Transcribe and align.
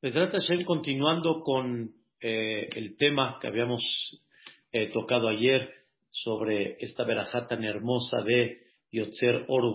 trata 0.00 0.38
Hashem, 0.38 0.64
continuando 0.64 1.40
con 1.40 1.90
eh, 2.20 2.68
el 2.76 2.96
tema 2.96 3.38
que 3.40 3.48
habíamos 3.48 3.82
eh, 4.70 4.92
tocado 4.92 5.28
ayer 5.28 5.68
sobre 6.10 6.76
esta 6.78 7.04
verajá 7.04 7.48
tan 7.48 7.64
hermosa 7.64 8.22
de 8.22 8.58
Yotzer 8.92 9.44
Oro 9.48 9.72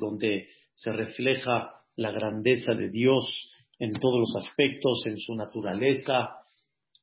donde 0.00 0.48
se 0.74 0.92
refleja 0.92 1.70
la 1.94 2.10
grandeza 2.10 2.74
de 2.74 2.90
Dios 2.90 3.52
en 3.78 3.92
todos 3.92 4.18
los 4.18 4.44
aspectos, 4.44 5.06
en 5.06 5.18
su 5.18 5.36
naturaleza, 5.36 6.30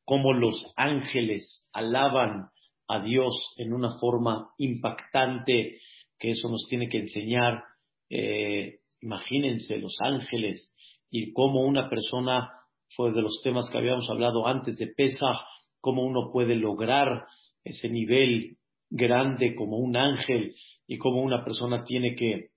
cómo 0.04 0.34
los 0.34 0.74
ángeles 0.76 1.70
alaban 1.72 2.50
a 2.90 3.02
Dios 3.02 3.54
en 3.58 3.72
una 3.72 3.98
forma 3.98 4.50
impactante, 4.58 5.80
que 6.20 6.32
eso 6.32 6.50
nos 6.50 6.66
tiene 6.68 6.90
que 6.90 6.98
enseñar. 6.98 7.64
Eh, 8.10 8.80
imagínense 9.00 9.78
los 9.78 9.96
ángeles 10.04 10.76
y 11.12 11.34
cómo 11.34 11.62
una 11.66 11.90
persona, 11.90 12.50
fue 12.96 13.12
de 13.12 13.22
los 13.22 13.42
temas 13.44 13.70
que 13.70 13.78
habíamos 13.78 14.10
hablado 14.10 14.48
antes 14.48 14.78
de 14.78 14.88
Pesa, 14.88 15.42
cómo 15.80 16.04
uno 16.04 16.32
puede 16.32 16.56
lograr 16.56 17.26
ese 17.64 17.90
nivel 17.90 18.58
grande 18.90 19.56
como 19.56 19.78
un 19.78 19.96
ángel 19.96 20.56
y 20.88 20.98
cómo 20.98 21.22
una 21.22 21.44
persona 21.44 21.84
tiene 21.84 22.16
que 22.16 22.50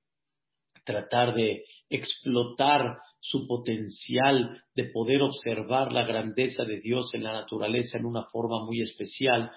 tratar 0.85 1.35
de 1.35 1.65
explotar 1.89 2.99
su 3.21 3.47
potencial 3.47 4.63
de 4.75 4.91
poder 4.93 5.23
observar 5.23 5.93
la 5.93 6.05
grandeza 6.05 6.65
de 6.65 6.81
Dios 6.81 7.11
en 7.15 7.25
la 7.25 7.33
naturaleza 7.33 7.99
en 7.99 8.05
una 8.05 8.25
forma 8.25 8.65
muy 8.65 8.81
especial. 8.81 9.51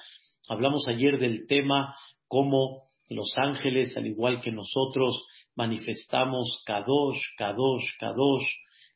Hablamos 0.47 0.87
ayer 0.87 1.19
del 1.19 1.45
tema 1.47 1.95
cómo 2.27 2.87
los 3.09 3.37
ángeles, 3.37 3.95
al 3.97 4.07
igual 4.07 4.41
que 4.41 4.51
nosotros, 4.51 5.25
manifestamos 5.55 6.63
Kadosh, 6.65 7.19
Kadosh, 7.37 7.85
Kadosh, 7.99 8.47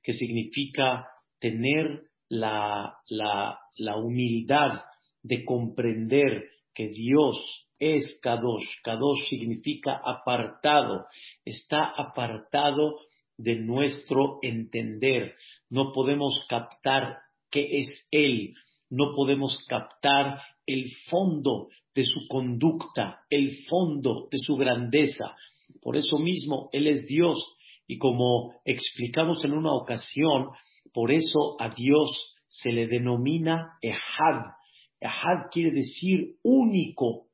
que 0.04 0.14
significa 0.14 1.08
tener 1.40 2.04
la, 2.30 2.96
la, 3.10 3.98
humildad 3.98 4.84
de 5.22 5.44
comprender 5.44 6.46
que 6.74 6.88
Dios 6.88 7.68
es 7.78 8.20
Kadosh. 8.22 8.82
Kadosh 8.84 9.28
significa 9.30 10.02
apartado, 10.04 11.06
está 11.44 11.84
apartado 11.98 13.00
de 13.38 13.56
nuestro 13.56 14.40
entender. 14.42 15.36
No 15.70 15.92
podemos 15.92 16.46
captar 16.48 17.18
qué 17.50 17.80
es 17.80 18.08
Él, 18.12 18.54
no 18.90 19.14
podemos 19.14 19.66
captar 19.68 20.42
el 20.66 20.86
fondo 21.10 21.68
de 21.94 22.04
su 22.04 22.28
conducta, 22.30 23.22
el 23.30 23.66
fondo 23.68 24.28
de 24.32 24.38
su 24.38 24.56
grandeza. 24.56 25.36
Por 25.82 25.98
eso 25.98 26.18
mismo 26.18 26.70
Él 26.72 26.88
es 26.88 27.08
Dios 27.08 27.44
y 27.92 27.98
como 27.98 28.54
explicamos 28.64 29.44
en 29.44 29.52
una 29.52 29.74
ocasión, 29.74 30.48
por 30.94 31.12
eso 31.12 31.58
a 31.60 31.68
Dios 31.76 32.38
se 32.48 32.72
le 32.72 32.88
denomina 32.88 33.78
Ehad. 33.82 34.54
Ehad 35.02 35.50
quiere 35.52 35.72
decir 35.72 36.38
único. 36.42 37.26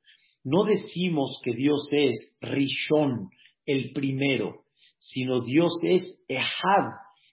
No 0.44 0.64
decimos 0.64 1.40
que 1.44 1.54
Dios 1.54 1.88
es 1.92 2.40
Rishon, 2.42 3.30
el 3.68 3.92
primero, 3.94 4.64
sino 4.98 5.42
Dios 5.42 5.74
es 5.84 6.26
Ehad. 6.28 6.90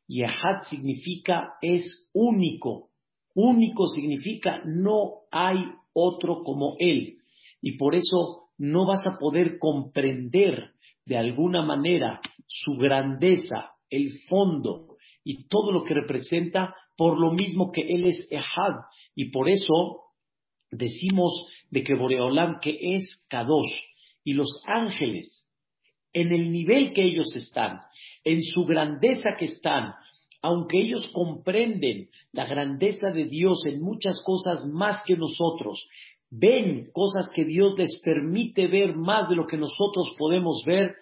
Y 0.06 0.20
Ehad 0.20 0.64
significa 0.68 1.54
es 1.62 2.10
único. 2.12 2.90
Único 3.34 3.86
significa 3.86 4.60
no 4.66 5.22
hay 5.30 5.64
otro 5.94 6.42
como 6.44 6.76
Él. 6.78 7.16
Y 7.62 7.78
por 7.78 7.94
eso 7.94 8.50
no 8.58 8.86
vas 8.86 9.00
a 9.06 9.16
poder 9.18 9.58
comprender 9.58 10.73
de 11.06 11.16
alguna 11.16 11.62
manera 11.62 12.20
su 12.46 12.72
grandeza, 12.72 13.72
el 13.90 14.20
fondo 14.28 14.96
y 15.22 15.46
todo 15.48 15.72
lo 15.72 15.84
que 15.84 15.94
representa 15.94 16.74
por 16.96 17.18
lo 17.18 17.32
mismo 17.32 17.72
que 17.72 17.82
Él 17.82 18.06
es 18.06 18.26
Ehad. 18.30 18.74
Y 19.14 19.30
por 19.30 19.48
eso 19.48 20.02
decimos 20.70 21.46
de 21.70 21.82
que 21.82 21.94
Boreolam 21.94 22.60
que 22.60 22.76
es 22.96 23.26
Kadosh 23.28 23.74
y 24.24 24.34
los 24.34 24.62
ángeles 24.66 25.48
en 26.12 26.32
el 26.32 26.50
nivel 26.52 26.92
que 26.92 27.02
ellos 27.02 27.34
están, 27.34 27.80
en 28.22 28.42
su 28.42 28.64
grandeza 28.64 29.30
que 29.36 29.46
están, 29.46 29.94
aunque 30.40 30.78
ellos 30.78 31.10
comprenden 31.12 32.08
la 32.32 32.46
grandeza 32.46 33.10
de 33.10 33.24
Dios 33.24 33.64
en 33.66 33.82
muchas 33.82 34.22
cosas 34.24 34.64
más 34.66 35.02
que 35.04 35.16
nosotros, 35.16 35.88
ven 36.36 36.90
cosas 36.92 37.30
que 37.34 37.44
Dios 37.44 37.74
les 37.78 38.00
permite 38.02 38.66
ver 38.66 38.96
más 38.96 39.28
de 39.28 39.36
lo 39.36 39.46
que 39.46 39.56
nosotros 39.56 40.14
podemos 40.18 40.62
ver, 40.66 40.94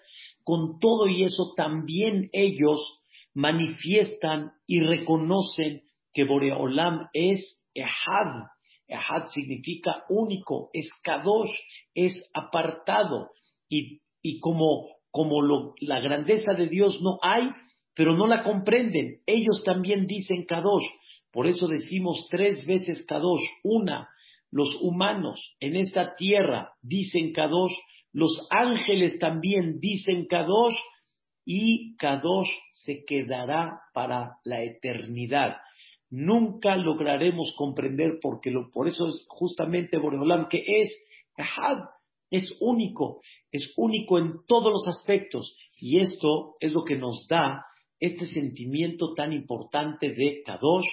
con 0.43 0.79
todo 0.79 1.07
y 1.07 1.23
eso 1.23 1.53
también 1.55 2.29
ellos 2.33 2.99
manifiestan 3.33 4.51
y 4.67 4.81
reconocen 4.81 5.81
que 6.13 6.25
Boreolam 6.25 7.07
es 7.13 7.63
Ehad. 7.73 8.47
Ehad 8.87 9.27
significa 9.33 10.03
único, 10.09 10.69
es 10.73 10.87
Kadosh, 11.03 11.51
es 11.95 12.29
apartado. 12.33 13.31
Y, 13.69 14.01
como, 14.39 14.87
como 15.09 15.41
la 15.79 15.99
grandeza 15.99 16.53
de 16.53 16.67
Dios 16.67 16.99
no 17.01 17.17
hay, 17.23 17.49
pero 17.95 18.15
no 18.15 18.27
la 18.27 18.43
comprenden, 18.43 19.21
ellos 19.25 19.63
también 19.65 20.05
dicen 20.05 20.45
Kadosh. 20.45 20.85
Por 21.31 21.47
eso 21.47 21.67
decimos 21.67 22.27
tres 22.29 22.63
veces 22.67 23.03
Kadosh. 23.07 23.41
Una, 23.63 24.07
los 24.53 24.75
humanos 24.81 25.55
en 25.59 25.75
esta 25.75 26.15
tierra 26.15 26.73
dicen 26.81 27.33
Kadosh 27.33 27.73
los 28.13 28.47
ángeles 28.51 29.17
también 29.17 29.79
dicen 29.79 30.27
Kadosh 30.27 30.77
y 31.45 31.95
Kadosh 31.97 32.49
se 32.73 33.03
quedará 33.05 33.81
para 33.93 34.37
la 34.45 34.61
eternidad. 34.63 35.57
Nunca 36.11 36.77
lograremos 36.77 37.53
comprender 37.57 38.19
porque 38.21 38.51
lo, 38.51 38.69
por 38.71 38.87
eso 38.87 39.07
es 39.07 39.25
justamente 39.27 39.97
Boreolam 39.97 40.47
que 40.47 40.63
es 40.81 40.95
es 42.29 42.57
único, 42.61 43.21
es 43.51 43.73
único 43.77 44.19
en 44.19 44.45
todos 44.47 44.71
los 44.71 44.87
aspectos 44.87 45.55
y 45.79 45.97
esto 45.99 46.55
es 46.59 46.71
lo 46.71 46.83
que 46.83 46.95
nos 46.95 47.27
da 47.27 47.65
este 47.99 48.27
sentimiento 48.27 49.15
tan 49.15 49.33
importante 49.33 50.09
de 50.09 50.43
Kadosh, 50.45 50.87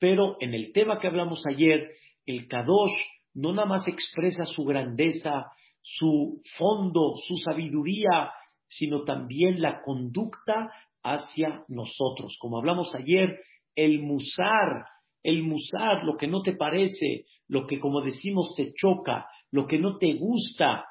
pero 0.00 0.36
en 0.40 0.54
el 0.54 0.72
tema 0.72 0.98
que 0.98 1.06
hablamos 1.06 1.44
ayer, 1.46 1.92
el 2.26 2.48
Kadosh 2.48 2.96
no 3.34 3.52
nada 3.52 3.68
más 3.68 3.86
expresa 3.86 4.44
su 4.46 4.64
grandeza, 4.64 5.46
su 5.82 6.42
fondo, 6.56 7.14
su 7.26 7.36
sabiduría, 7.36 8.32
sino 8.68 9.04
también 9.04 9.60
la 9.60 9.82
conducta 9.82 10.70
hacia 11.02 11.64
nosotros. 11.68 12.36
Como 12.40 12.58
hablamos 12.58 12.94
ayer, 12.94 13.38
el 13.76 14.00
musar, 14.00 14.86
el 15.22 15.42
musar, 15.42 16.02
lo 16.04 16.16
que 16.16 16.26
no 16.26 16.42
te 16.42 16.56
parece, 16.56 17.26
lo 17.46 17.66
que 17.66 17.78
como 17.78 18.00
decimos 18.00 18.54
te 18.56 18.72
choca, 18.74 19.26
lo 19.52 19.66
que 19.66 19.78
no 19.78 19.98
te 19.98 20.14
gusta, 20.14 20.84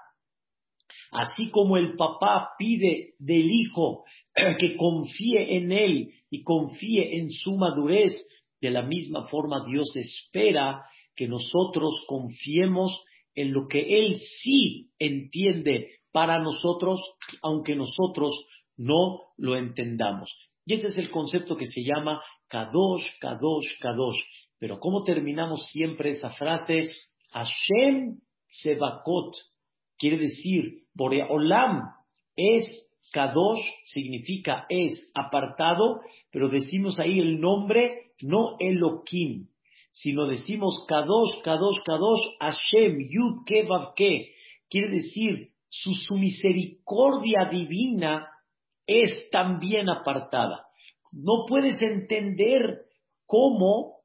así 1.12 1.50
como 1.50 1.78
el 1.78 1.96
papá 1.96 2.52
pide 2.57 3.16
del 3.19 3.52
hijo 3.52 4.03
que 4.59 4.75
confíe 4.78 5.57
en 5.57 5.72
él 5.72 6.13
y 6.29 6.44
confíe 6.44 7.17
en 7.17 7.29
su 7.29 7.57
madurez, 7.57 8.13
de 8.62 8.69
la 8.72 8.84
misma 8.84 9.28
forma 9.28 9.66
Dios 9.67 9.91
espera 9.96 10.85
que 11.16 11.28
nosotros 11.28 12.03
confiemos 12.08 13.03
en 13.34 13.53
lo 13.53 13.68
que 13.68 13.80
Él 13.80 14.20
sí 14.42 14.92
entiende 15.00 15.90
para 16.12 16.40
nosotros, 16.40 17.02
aunque 17.42 17.76
nosotros 17.76 18.46
no 18.78 19.22
lo 19.38 19.58
entendamos. 19.58 20.34
Y 20.66 20.76
ese 20.76 20.88
es 20.88 20.98
el 20.98 21.12
concepto 21.12 21.56
que 21.58 21.66
se 21.66 21.81
llama 21.81 22.22
Kadosh, 22.48 23.20
Kadosh, 23.20 23.80
Kadosh. 23.80 24.20
Pero 24.58 24.80
¿cómo 24.80 25.03
terminamos 25.03 25.68
siempre 25.68 26.12
esa 26.12 26.31
frase? 26.31 26.90
Hashem 27.32 28.20
Sebakot. 28.50 29.36
Quiere 29.97 30.18
decir, 30.18 30.86
Boreolam 30.94 31.82
es 32.36 32.66
Kadosh, 33.12 33.62
significa 33.84 34.66
es 34.70 35.12
apartado, 35.14 36.02
pero 36.32 36.50
decimos 36.50 37.00
ahí 37.00 37.20
el 37.20 37.40
nombre, 37.40 38.11
no 38.22 38.56
Elohim 38.59 39.47
sino 39.96 40.28
decimos 40.28 40.86
Kadosh, 40.90 41.42
Kadosh, 41.42 41.82
Kadosh, 41.86 42.22
Hashem, 42.42 42.97
Yud, 43.00 43.46
Ke, 43.46 43.66
Ke. 43.96 44.36
Quiere 44.70 44.96
decir, 44.96 45.52
su, 45.70 45.94
su 45.94 46.16
misericordia 46.16 47.47
divina 47.50 48.28
es 48.86 49.30
también 49.32 49.90
apartada. 49.90 50.66
No 51.14 51.46
puedes 51.47 51.82
entender 51.82 52.82
cómo 53.26 54.02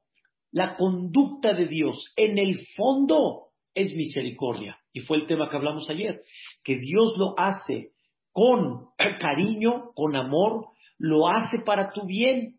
la 0.51 0.77
conducta 0.77 1.53
de 1.53 1.67
Dios 1.67 2.13
en 2.15 2.37
el 2.37 2.65
fondo 2.77 3.49
es 3.73 3.93
misericordia. 3.93 4.79
Y 4.93 5.01
fue 5.01 5.17
el 5.17 5.27
tema 5.27 5.49
que 5.49 5.57
hablamos 5.57 5.89
ayer, 5.89 6.23
que 6.63 6.77
Dios 6.77 7.15
lo 7.17 7.37
hace 7.37 7.91
con 8.31 8.87
cariño, 9.19 9.91
con 9.93 10.15
amor, 10.15 10.67
lo 10.97 11.27
hace 11.27 11.59
para 11.65 11.91
tu 11.91 12.05
bien. 12.05 12.55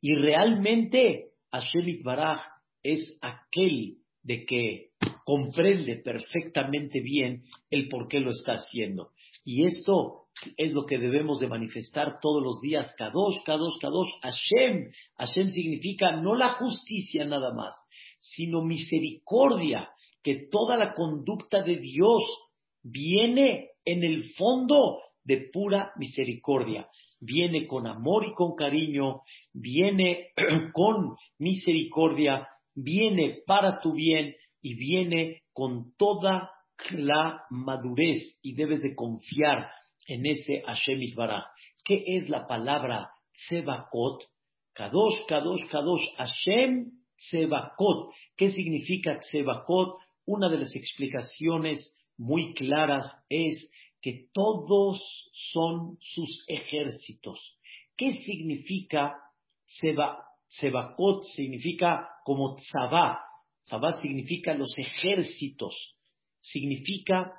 Y 0.00 0.14
realmente 0.14 1.27
Hashem 1.52 2.02
Baraj 2.02 2.40
es 2.82 3.18
aquel 3.20 3.98
de 4.22 4.44
que 4.44 4.90
comprende 5.24 5.96
perfectamente 5.96 7.00
bien 7.00 7.44
el 7.70 7.88
por 7.88 8.08
qué 8.08 8.20
lo 8.20 8.30
está 8.30 8.54
haciendo. 8.54 9.10
Y 9.44 9.64
esto 9.64 10.26
es 10.56 10.72
lo 10.72 10.86
que 10.86 10.98
debemos 10.98 11.40
de 11.40 11.48
manifestar 11.48 12.18
todos 12.20 12.42
los 12.42 12.60
días. 12.60 12.92
Kadosh, 12.96 13.42
Kadosh, 13.44 13.78
Kadosh, 13.80 14.10
Hashem. 14.22 14.90
Hashem 15.16 15.48
significa 15.48 16.12
no 16.12 16.34
la 16.34 16.50
justicia 16.50 17.24
nada 17.24 17.52
más, 17.54 17.74
sino 18.20 18.62
misericordia, 18.62 19.88
que 20.22 20.48
toda 20.50 20.76
la 20.76 20.94
conducta 20.94 21.62
de 21.62 21.76
Dios 21.76 22.22
viene 22.82 23.70
en 23.84 24.04
el 24.04 24.30
fondo 24.34 24.98
de 25.24 25.48
pura 25.52 25.92
misericordia. 25.96 26.88
Viene 27.20 27.66
con 27.66 27.86
amor 27.86 28.26
y 28.26 28.34
con 28.34 28.54
cariño, 28.54 29.22
viene 29.60 30.28
con 30.72 31.16
misericordia, 31.38 32.48
viene 32.74 33.42
para 33.46 33.80
tu 33.80 33.94
bien 33.94 34.34
y 34.60 34.74
viene 34.74 35.42
con 35.52 35.94
toda 35.96 36.50
la 36.92 37.42
madurez 37.50 38.38
y 38.42 38.54
debes 38.54 38.82
de 38.82 38.94
confiar 38.94 39.70
en 40.06 40.26
ese 40.26 40.62
Hashem 40.62 41.02
Isbaraj. 41.02 41.44
¿Qué 41.84 42.04
es 42.06 42.28
la 42.28 42.46
palabra 42.46 43.10
Tsebakot? 43.32 44.22
Kadosh, 44.74 45.26
Kadosh, 45.26 45.66
Kadosh, 45.68 46.06
Hashem 46.16 46.92
Tsebakot. 47.16 48.12
¿Qué 48.36 48.50
significa 48.50 49.18
Tsebakot? 49.18 49.98
Una 50.26 50.48
de 50.48 50.58
las 50.58 50.76
explicaciones 50.76 51.96
muy 52.16 52.54
claras 52.54 53.10
es 53.28 53.70
que 54.00 54.28
todos 54.32 55.00
son 55.32 55.96
sus 56.00 56.44
ejércitos. 56.46 57.58
¿Qué 57.96 58.12
significa 58.12 59.16
Sebakot? 59.68 61.24
Significa 61.34 62.08
como 62.24 62.56
Tzabá. 62.56 63.20
Tzabá 63.64 64.00
significa 64.00 64.54
los 64.54 64.74
ejércitos. 64.78 65.96
Significa 66.40 67.32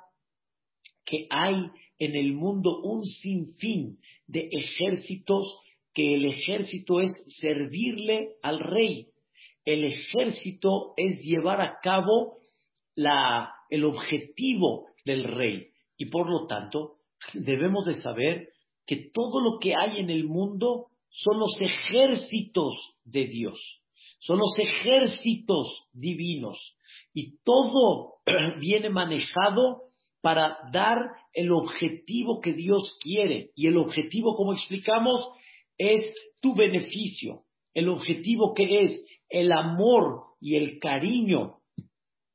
que 1.04 1.26
hay 1.30 1.56
en 1.98 2.16
el 2.16 2.32
mundo 2.32 2.80
un 2.82 3.04
sinfín 3.04 3.98
de 4.26 4.48
ejércitos 4.50 5.58
que 5.92 6.14
el 6.14 6.24
ejército 6.26 7.00
es 7.00 7.10
servirle 7.40 8.36
al 8.42 8.60
rey. 8.60 9.08
El 9.64 9.84
ejército 9.84 10.94
es 10.96 11.20
llevar 11.20 11.60
a 11.60 11.78
cabo 11.82 12.38
el 13.70 13.84
objetivo 13.84 14.86
del 15.04 15.24
rey. 15.24 15.68
Y 15.96 16.06
por 16.06 16.30
lo 16.30 16.46
tanto, 16.46 16.96
debemos 17.34 17.86
de 17.86 17.94
saber 17.94 18.48
que 18.86 19.10
todo 19.12 19.40
lo 19.40 19.58
que 19.58 19.74
hay 19.74 19.98
en 19.98 20.10
el 20.10 20.24
mundo 20.24 20.89
son 21.10 21.38
los 21.38 21.60
ejércitos 21.60 22.74
de 23.04 23.26
Dios, 23.26 23.60
son 24.20 24.38
los 24.38 24.58
ejércitos 24.58 25.88
divinos. 25.92 26.76
Y 27.12 27.38
todo 27.44 28.14
viene 28.60 28.90
manejado 28.90 29.82
para 30.20 30.58
dar 30.72 30.98
el 31.32 31.52
objetivo 31.52 32.40
que 32.40 32.52
Dios 32.52 32.98
quiere. 33.02 33.50
Y 33.54 33.66
el 33.66 33.78
objetivo, 33.78 34.36
como 34.36 34.52
explicamos, 34.52 35.26
es 35.78 36.14
tu 36.40 36.54
beneficio. 36.54 37.44
El 37.72 37.88
objetivo 37.88 38.52
que 38.54 38.82
es 38.82 39.06
el 39.28 39.52
amor 39.52 40.24
y 40.40 40.56
el 40.56 40.78
cariño 40.78 41.58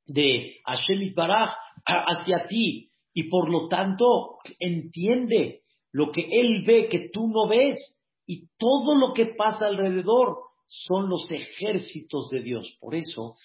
de 0.07 0.57
Hashem 0.65 1.13
Baraj 1.13 1.55
hacia 1.85 2.45
ti 2.47 2.89
y 3.13 3.23
por 3.29 3.49
lo 3.49 3.67
tanto 3.67 4.37
entiende 4.59 5.61
lo 5.91 6.11
que 6.11 6.27
él 6.31 6.63
ve 6.65 6.87
que 6.89 7.09
tú 7.11 7.27
no 7.27 7.47
ves 7.47 7.77
y 8.25 8.47
todo 8.57 8.95
lo 8.95 9.13
que 9.13 9.27
pasa 9.37 9.67
alrededor 9.67 10.37
son 10.67 11.09
los 11.09 11.29
ejércitos 11.31 12.29
de 12.29 12.41
Dios. 12.41 12.77
Por 12.79 12.95
eso 12.95 13.35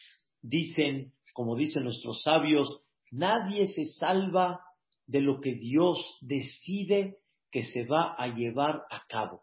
dicen, 0.40 1.12
como 1.34 1.56
dicen 1.56 1.84
nuestros 1.84 2.22
sabios, 2.22 2.80
nadie 3.10 3.66
se 3.66 3.84
salva 3.84 4.60
de 5.06 5.20
lo 5.20 5.40
que 5.40 5.54
Dios 5.54 5.98
decide 6.20 7.18
que 7.50 7.62
se 7.62 7.84
va 7.84 8.14
a 8.16 8.28
llevar 8.28 8.82
a 8.90 9.04
cabo. 9.08 9.42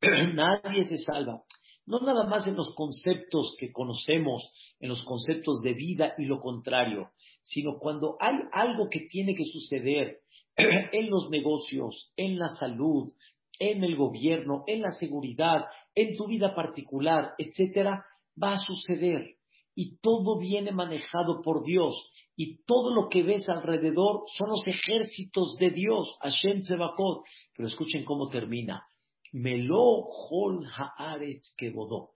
nadie 0.34 0.84
se 0.84 0.98
salva 0.98 1.42
no 1.86 2.00
nada 2.00 2.24
más 2.24 2.46
en 2.46 2.56
los 2.56 2.74
conceptos 2.74 3.56
que 3.58 3.72
conocemos, 3.72 4.50
en 4.80 4.88
los 4.88 5.04
conceptos 5.04 5.60
de 5.62 5.74
vida 5.74 6.14
y 6.18 6.24
lo 6.24 6.40
contrario, 6.40 7.10
sino 7.42 7.78
cuando 7.78 8.16
hay 8.20 8.36
algo 8.52 8.88
que 8.90 9.00
tiene 9.10 9.34
que 9.34 9.44
suceder 9.44 10.20
en 10.56 11.10
los 11.10 11.28
negocios, 11.30 12.12
en 12.16 12.38
la 12.38 12.48
salud, 12.48 13.12
en 13.58 13.84
el 13.84 13.96
gobierno, 13.96 14.64
en 14.66 14.82
la 14.82 14.90
seguridad, 14.90 15.64
en 15.94 16.16
tu 16.16 16.26
vida 16.26 16.54
particular, 16.54 17.32
etcétera, 17.38 18.04
va 18.40 18.54
a 18.54 18.58
suceder. 18.58 19.36
Y 19.74 19.98
todo 19.98 20.38
viene 20.38 20.72
manejado 20.72 21.40
por 21.42 21.64
Dios. 21.64 21.94
Y 22.36 22.64
todo 22.64 22.94
lo 22.94 23.08
que 23.08 23.22
ves 23.22 23.48
alrededor 23.48 24.24
son 24.36 24.48
los 24.50 24.66
ejércitos 24.66 25.56
de 25.58 25.70
Dios, 25.70 26.16
Hashem 26.20 26.62
Sebakot. 26.62 27.24
Pero 27.56 27.68
escuchen 27.68 28.04
cómo 28.04 28.28
termina. 28.28 28.84
Melo 29.32 30.06
Hol 30.30 30.64
Haaretz 30.66 31.54
Kebodó. 31.56 32.10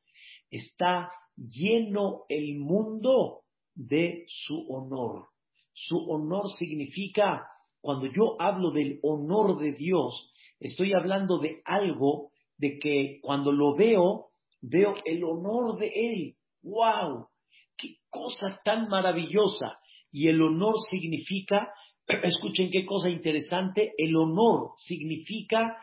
Está 0.51 1.11
lleno 1.37 2.25
el 2.29 2.59
mundo 2.59 3.43
de 3.75 4.25
su 4.27 4.67
honor. 4.69 5.27
Su 5.73 5.97
honor 6.11 6.49
significa, 6.59 7.47
cuando 7.81 8.07
yo 8.07 8.41
hablo 8.41 8.73
del 8.73 8.99
honor 9.03 9.59
de 9.59 9.73
Dios, 9.73 10.33
estoy 10.61 10.93
hablando 10.93 11.39
de 11.39 11.61
algo 11.65 12.31
de 12.57 12.79
que 12.79 13.19
cuando 13.23 13.53
lo 13.53 13.77
veo, 13.77 14.27
veo 14.61 14.95
el 15.05 15.25
honor 15.25 15.79
de 15.79 15.93
Él. 15.95 16.35
¡Wow! 16.63 17.29
¡Qué 17.77 17.97
cosa 18.11 18.61
tan 18.65 18.89
maravillosa! 18.89 19.79
Y 20.11 20.29
el 20.29 20.43
honor 20.43 20.75
significa, 20.91 21.73
escuchen 22.07 22.71
qué 22.71 22.85
cosa 22.85 23.11
interesante, 23.11 23.93
el 23.97 24.17
honor 24.17 24.73
significa 24.77 25.77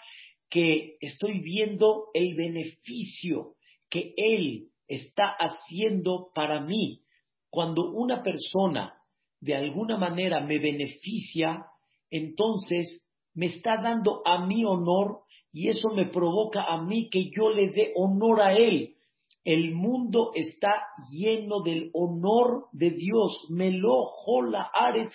que 0.49 0.97
estoy 0.99 1.39
viendo 1.39 2.07
el 2.13 2.35
beneficio 2.35 3.55
que 3.89 4.13
Él 4.17 4.69
está 4.87 5.35
haciendo 5.39 6.29
para 6.33 6.61
mí. 6.61 7.01
Cuando 7.49 7.91
una 7.91 8.21
persona 8.21 8.93
de 9.39 9.55
alguna 9.55 9.97
manera 9.97 10.41
me 10.41 10.59
beneficia, 10.59 11.65
entonces 12.09 13.04
me 13.35 13.47
está 13.47 13.77
dando 13.77 14.21
a 14.25 14.45
mí 14.45 14.65
honor 14.65 15.19
y 15.51 15.69
eso 15.69 15.89
me 15.89 16.07
provoca 16.07 16.63
a 16.63 16.81
mí 16.81 17.09
que 17.09 17.29
yo 17.29 17.49
le 17.49 17.69
dé 17.69 17.93
honor 17.95 18.41
a 18.41 18.53
Él. 18.53 18.95
El 19.43 19.75
mundo 19.75 20.31
está 20.33 20.87
lleno 21.11 21.61
del 21.61 21.91
honor 21.93 22.65
de 22.71 22.89
Dios. 22.89 23.45
Melo 23.49 24.05
jola 24.05 24.71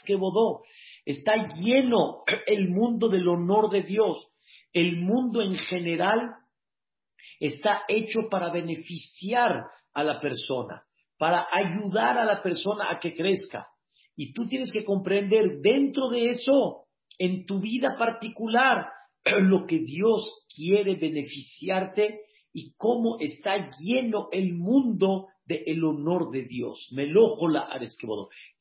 que 0.07 0.15
bodó. 0.15 0.63
Está 1.05 1.49
lleno 1.59 2.23
el 2.47 2.69
mundo 2.69 3.09
del 3.09 3.27
honor 3.27 3.71
de 3.71 3.83
Dios. 3.83 4.29
El 4.73 5.01
mundo 5.01 5.43
en 5.43 5.57
general 5.57 6.37
está 7.41 7.83
hecho 7.89 8.29
para 8.31 8.53
beneficiar 8.53 9.65
a 9.93 10.05
la 10.05 10.21
persona, 10.21 10.85
para 11.19 11.47
ayudar 11.53 12.19
a 12.19 12.25
la 12.25 12.43
persona 12.43 12.91
a 12.91 13.01
que 13.01 13.15
crezca. 13.15 13.67
Y 14.15 14.33
tú 14.33 14.47
tienes 14.47 14.71
que 14.73 14.85
comprender 14.85 15.61
dentro 15.61 16.09
de 16.11 16.29
eso, 16.29 16.85
en 17.21 17.45
tu 17.45 17.61
vida 17.61 17.97
particular, 17.99 18.87
lo 19.43 19.67
que 19.67 19.81
Dios 19.81 20.47
quiere 20.57 20.97
beneficiarte 20.97 22.23
y 22.53 22.73
cómo 22.77 23.19
está 23.21 23.69
lleno 23.79 24.29
el 24.33 24.55
mundo 24.55 25.29
del 25.45 25.63
el 25.67 25.85
honor 25.85 26.31
de 26.31 26.45
Dios. 26.45 26.89
Melojo 26.93 27.49
la 27.49 27.69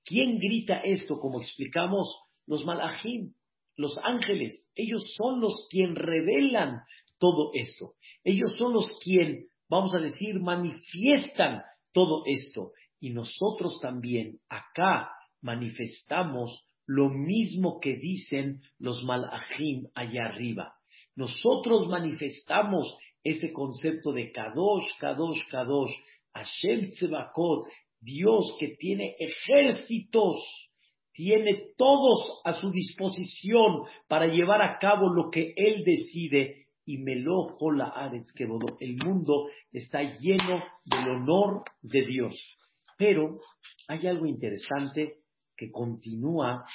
¿Quién 0.04 0.39
grita 0.39 0.80
esto? 0.80 1.20
Como 1.20 1.39
explicamos, 1.39 2.13
los 2.46 2.66
malajim 2.66 3.34
los 3.80 3.98
ángeles, 4.04 4.70
ellos 4.75 5.01
son 5.16 5.39
los 5.39 5.68
quien 5.70 5.96
revelan 5.96 6.82
todo 7.18 7.51
esto. 7.54 7.94
Ellos 8.25 8.58
son 8.58 8.74
los 8.74 9.00
quien, 9.01 9.48
vamos 9.70 9.96
a 9.96 10.00
decir, 10.00 10.38
manifiestan 10.42 11.62
todo 11.94 12.24
esto. 12.25 12.74
Y 13.00 13.12
nosotros 13.12 13.80
también 13.82 14.42
acá 14.50 15.12
manifestamos 15.42 16.62
lo 16.89 17.08
mismo 17.12 17.79
que 17.79 17.98
dicen 17.98 18.62
los 18.79 19.03
malachim 19.03 19.89
allá 19.93 20.25
arriba. 20.25 20.74
Nosotros 21.15 21.88
manifestamos 21.88 22.98
ese 23.24 23.53
concepto 23.53 24.12
de 24.12 24.31
Kadosh, 24.31 24.98
Kadosh, 25.00 25.39
Kadosh, 25.51 25.93
Hashem 26.34 26.89
Tzebakot, 26.89 27.67
Dios 28.01 28.55
que 28.60 28.69
tiene 28.79 29.15
ejércitos 29.19 30.38
tiene 31.13 31.74
todos 31.77 32.41
a 32.43 32.53
su 32.53 32.72
disposición 32.72 33.84
para 34.08 34.25
llevar 34.25 34.63
a 34.63 34.79
cabo 34.79 35.13
lo 35.13 35.29
que 35.29 35.53
Él 35.55 35.84
decide. 35.86 36.65
Y 36.86 36.98
Melojo 36.98 37.72
la 37.72 37.89
Aretz 37.89 38.34
que 38.34 38.46
el 38.46 38.96
mundo 38.96 39.46
está 39.72 40.01
lleno 40.01 40.63
del 40.86 41.08
honor 41.08 41.62
de 41.84 42.01
Dios. 42.01 42.36
Pero 42.98 43.38
hay 43.88 44.08
algo 44.08 44.25
interesante 44.25 45.19
que 45.60 45.72
continúa, 45.72 46.66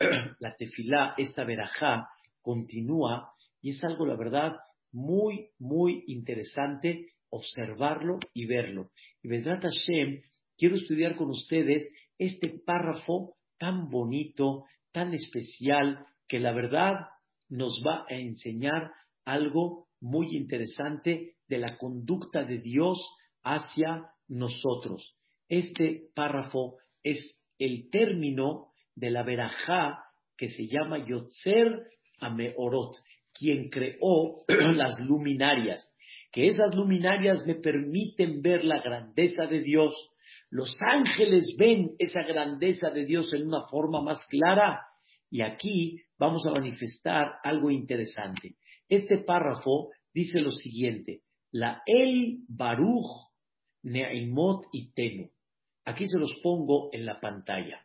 la 0.40 0.56
tefilá, 0.56 1.14
esta 1.16 1.44
verajá, 1.44 2.08
continúa, 2.40 3.30
y 3.60 3.70
es 3.70 3.84
algo, 3.84 4.04
la 4.04 4.16
verdad, 4.16 4.56
muy, 4.90 5.50
muy 5.58 6.02
interesante 6.08 7.12
observarlo 7.30 8.18
y 8.34 8.46
verlo. 8.46 8.90
Y 9.22 9.28
Vedrat 9.28 9.62
Hashem, 9.62 10.20
quiero 10.58 10.74
estudiar 10.74 11.16
con 11.16 11.30
ustedes 11.30 11.88
este 12.18 12.60
párrafo 12.66 13.36
tan 13.58 13.88
bonito, 13.88 14.64
tan 14.92 15.14
especial, 15.14 16.04
que 16.28 16.40
la 16.40 16.52
verdad 16.52 16.94
nos 17.48 17.80
va 17.86 18.04
a 18.08 18.14
enseñar 18.14 18.90
algo 19.24 19.86
muy 20.00 20.36
interesante 20.36 21.36
de 21.46 21.58
la 21.58 21.78
conducta 21.78 22.44
de 22.44 22.58
Dios 22.58 22.98
hacia 23.44 24.10
nosotros. 24.28 25.16
Este 25.48 26.10
párrafo 26.14 26.78
es 27.02 27.38
el 27.58 27.90
término 27.90 28.68
de 28.94 29.10
la 29.10 29.22
verajá 29.22 29.98
que 30.36 30.48
se 30.48 30.66
llama 30.66 31.06
Yotzer 31.06 31.86
Ameorot, 32.20 32.96
quien 33.32 33.68
creó 33.70 34.36
las 34.48 34.98
luminarias, 35.00 35.94
que 36.32 36.48
esas 36.48 36.74
luminarias 36.74 37.46
me 37.46 37.56
permiten 37.56 38.42
ver 38.42 38.64
la 38.64 38.80
grandeza 38.80 39.46
de 39.46 39.60
Dios. 39.60 39.94
Los 40.50 40.76
ángeles 40.90 41.56
ven 41.58 41.92
esa 41.98 42.22
grandeza 42.22 42.90
de 42.90 43.04
Dios 43.04 43.32
en 43.34 43.46
una 43.46 43.66
forma 43.70 44.02
más 44.02 44.26
clara. 44.28 44.80
Y 45.30 45.42
aquí 45.42 46.00
vamos 46.18 46.46
a 46.46 46.52
manifestar 46.52 47.32
algo 47.42 47.70
interesante. 47.70 48.56
Este 48.88 49.18
párrafo 49.18 49.90
dice 50.12 50.40
lo 50.40 50.50
siguiente, 50.50 51.22
la 51.50 51.82
El 51.86 52.40
Baruch 52.48 53.32
Neimot 53.82 54.66
y 54.72 54.92
Tenu. 54.92 55.30
Aquí 55.84 56.06
se 56.06 56.18
los 56.18 56.32
pongo 56.42 56.90
en 56.92 57.06
la 57.06 57.20
pantalla. 57.20 57.84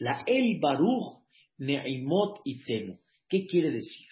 La 0.00 0.22
El 0.26 0.58
Baruch 0.60 1.24
Neimot 1.58 2.40
y 2.44 2.62
Tenu. 2.64 2.98
¿Qué 3.28 3.46
quiere 3.46 3.70
decir? 3.70 4.06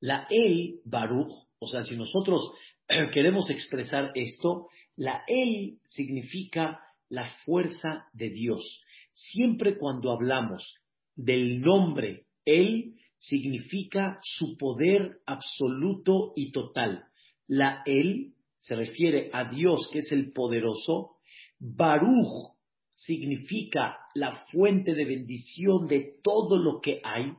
La 0.00 0.26
El 0.30 0.80
Baruch, 0.84 1.32
o 1.58 1.66
sea, 1.66 1.82
si 1.82 1.96
nosotros 1.96 2.52
queremos 3.12 3.48
expresar 3.50 4.12
esto, 4.14 4.68
la 4.96 5.22
El 5.26 5.78
significa 5.86 6.80
la 7.08 7.24
fuerza 7.44 8.06
de 8.12 8.30
Dios. 8.30 8.82
Siempre 9.12 9.76
cuando 9.78 10.10
hablamos 10.12 10.76
del 11.14 11.60
nombre 11.60 12.26
El, 12.44 12.96
significa 13.18 14.18
su 14.22 14.56
poder 14.56 15.20
absoluto 15.26 16.32
y 16.34 16.50
total. 16.50 17.04
La 17.46 17.82
El 17.86 18.34
se 18.56 18.74
refiere 18.74 19.30
a 19.32 19.48
Dios, 19.48 19.88
que 19.92 20.00
es 20.00 20.10
el 20.10 20.32
poderoso. 20.32 21.16
Baruch 21.64 22.56
significa 22.90 23.96
la 24.16 24.44
fuente 24.50 24.94
de 24.94 25.04
bendición 25.04 25.86
de 25.86 26.18
todo 26.20 26.56
lo 26.56 26.80
que 26.80 27.00
hay. 27.04 27.34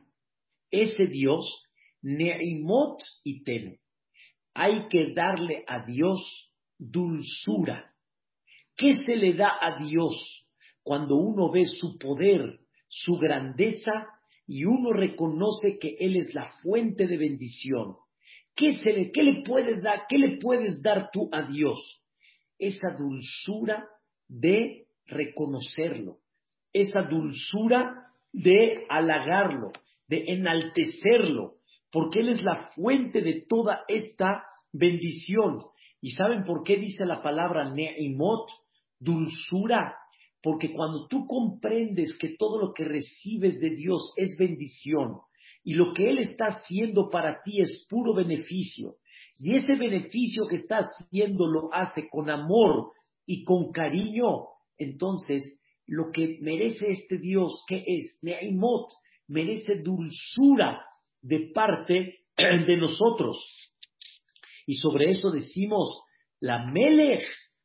Ese 0.70 1.06
Dios, 1.08 1.46
Neimot 2.00 3.02
y 3.22 3.44
Ten. 3.44 3.78
Hay 4.54 4.88
que 4.88 5.12
darle 5.12 5.62
a 5.66 5.84
Dios 5.84 6.50
dulzura. 6.78 7.92
¿Qué 8.76 8.92
se 8.94 9.14
le 9.14 9.34
da 9.34 9.52
a 9.60 9.76
Dios 9.84 10.46
cuando 10.82 11.16
uno 11.16 11.50
ve 11.50 11.66
su 11.66 11.98
poder, 11.98 12.60
su 12.88 13.18
grandeza 13.18 14.06
y 14.46 14.64
uno 14.64 14.94
reconoce 14.94 15.78
que 15.78 15.96
Él 16.00 16.16
es 16.16 16.34
la 16.34 16.50
fuente 16.62 17.06
de 17.06 17.18
bendición? 17.18 17.96
¿Qué, 18.56 18.72
se 18.72 18.90
le, 18.90 19.12
qué 19.12 19.22
le 19.22 19.42
puedes 19.42 19.82
dar? 19.82 20.06
¿Qué 20.08 20.16
le 20.16 20.38
puedes 20.38 20.80
dar 20.80 21.10
tú 21.12 21.28
a 21.30 21.42
Dios? 21.42 22.00
Esa 22.58 22.88
dulzura 22.96 23.86
de 24.40 24.86
reconocerlo, 25.06 26.18
esa 26.72 27.02
dulzura 27.02 28.08
de 28.32 28.84
halagarlo, 28.88 29.70
de 30.08 30.24
enaltecerlo, 30.26 31.54
porque 31.92 32.20
Él 32.20 32.30
es 32.30 32.42
la 32.42 32.70
fuente 32.74 33.20
de 33.20 33.44
toda 33.48 33.82
esta 33.86 34.44
bendición. 34.72 35.60
¿Y 36.00 36.10
saben 36.10 36.44
por 36.44 36.64
qué 36.64 36.76
dice 36.76 37.04
la 37.04 37.22
palabra 37.22 37.72
ne'imot? 37.72 38.50
Dulzura. 38.98 39.94
Porque 40.42 40.72
cuando 40.72 41.06
tú 41.06 41.26
comprendes 41.26 42.14
que 42.18 42.34
todo 42.36 42.58
lo 42.58 42.74
que 42.74 42.84
recibes 42.84 43.60
de 43.60 43.70
Dios 43.70 44.12
es 44.16 44.36
bendición 44.36 45.20
y 45.62 45.74
lo 45.74 45.94
que 45.94 46.10
Él 46.10 46.18
está 46.18 46.46
haciendo 46.46 47.08
para 47.08 47.40
ti 47.42 47.60
es 47.60 47.86
puro 47.88 48.14
beneficio, 48.14 48.96
y 49.36 49.56
ese 49.56 49.74
beneficio 49.76 50.46
que 50.46 50.56
está 50.56 50.78
haciendo 50.78 51.46
lo 51.46 51.72
hace 51.72 52.08
con 52.10 52.28
amor 52.28 52.92
y 53.26 53.44
con 53.44 53.72
cariño, 53.72 54.46
entonces 54.78 55.60
lo 55.86 56.10
que 56.12 56.38
merece 56.40 56.90
este 56.90 57.18
Dios, 57.18 57.64
¿qué 57.68 57.82
es? 57.86 58.18
Ne'imot, 58.22 58.90
merece 59.28 59.82
dulzura 59.82 60.84
de 61.20 61.50
parte 61.54 62.20
de 62.36 62.76
nosotros. 62.76 63.38
Y 64.66 64.74
sobre 64.74 65.10
eso 65.10 65.30
decimos, 65.30 66.02
la 66.40 66.66
Melech, 66.66 67.22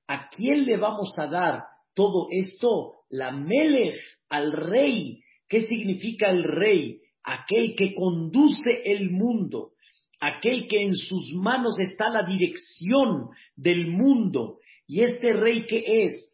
¿a 0.08 0.30
quién 0.30 0.66
le 0.66 0.78
vamos 0.78 1.14
a 1.18 1.28
dar 1.28 1.64
todo 1.94 2.28
esto? 2.32 3.06
La 3.10 3.32
Melech, 3.32 3.98
al 4.30 4.52
rey. 4.52 5.22
¿Qué 5.48 5.62
significa 5.62 6.30
el 6.30 6.44
rey? 6.44 7.02
Aquel 7.24 7.76
que 7.76 7.94
conduce 7.96 8.82
el 8.86 9.12
mundo, 9.12 9.72
aquel 10.20 10.68
que 10.68 10.82
en 10.84 10.94
sus 10.94 11.34
manos 11.34 11.76
está 11.80 12.10
la 12.10 12.24
dirección 12.26 13.30
del 13.56 13.88
mundo. 13.88 14.59
Y 14.90 15.04
este 15.04 15.32
rey 15.32 15.66
que 15.66 16.06
es, 16.06 16.34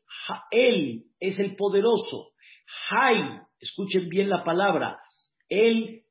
él 0.50 1.04
es 1.20 1.38
el 1.38 1.56
poderoso. 1.56 2.32
Hay, 2.90 3.40
escuchen 3.60 4.10
bien 4.10 4.30
la 4.30 4.44
palabra, 4.44 4.98
él 5.48 6.02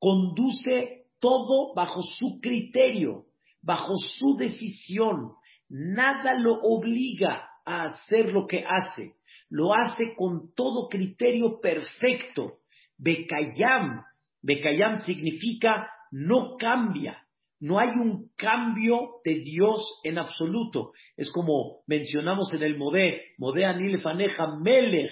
conduce 0.00 1.04
todo 1.20 1.74
bajo 1.74 2.00
su 2.02 2.40
criterio 2.40 3.26
bajo 3.62 3.94
su 4.18 4.36
decisión. 4.36 5.32
Nada 5.68 6.34
lo 6.34 6.54
obliga 6.62 7.48
a 7.64 7.84
hacer 7.84 8.32
lo 8.32 8.46
que 8.46 8.64
hace. 8.66 9.14
Lo 9.48 9.74
hace 9.74 10.14
con 10.16 10.52
todo 10.54 10.88
criterio 10.88 11.60
perfecto. 11.60 12.58
Bekayam. 12.96 14.04
Bekayam 14.42 14.98
significa 15.00 15.88
no 16.10 16.56
cambia. 16.56 17.18
No 17.60 17.78
hay 17.78 17.88
un 17.90 18.30
cambio 18.36 19.20
de 19.24 19.40
Dios 19.40 20.00
en 20.02 20.18
absoluto. 20.18 20.92
Es 21.16 21.30
como 21.30 21.82
mencionamos 21.86 22.52
en 22.54 22.62
el 22.62 22.78
Modé, 22.78 23.22
Modé 23.38 23.66
Anil 23.66 24.00
Faneja 24.00 24.56
Melech, 24.62 25.10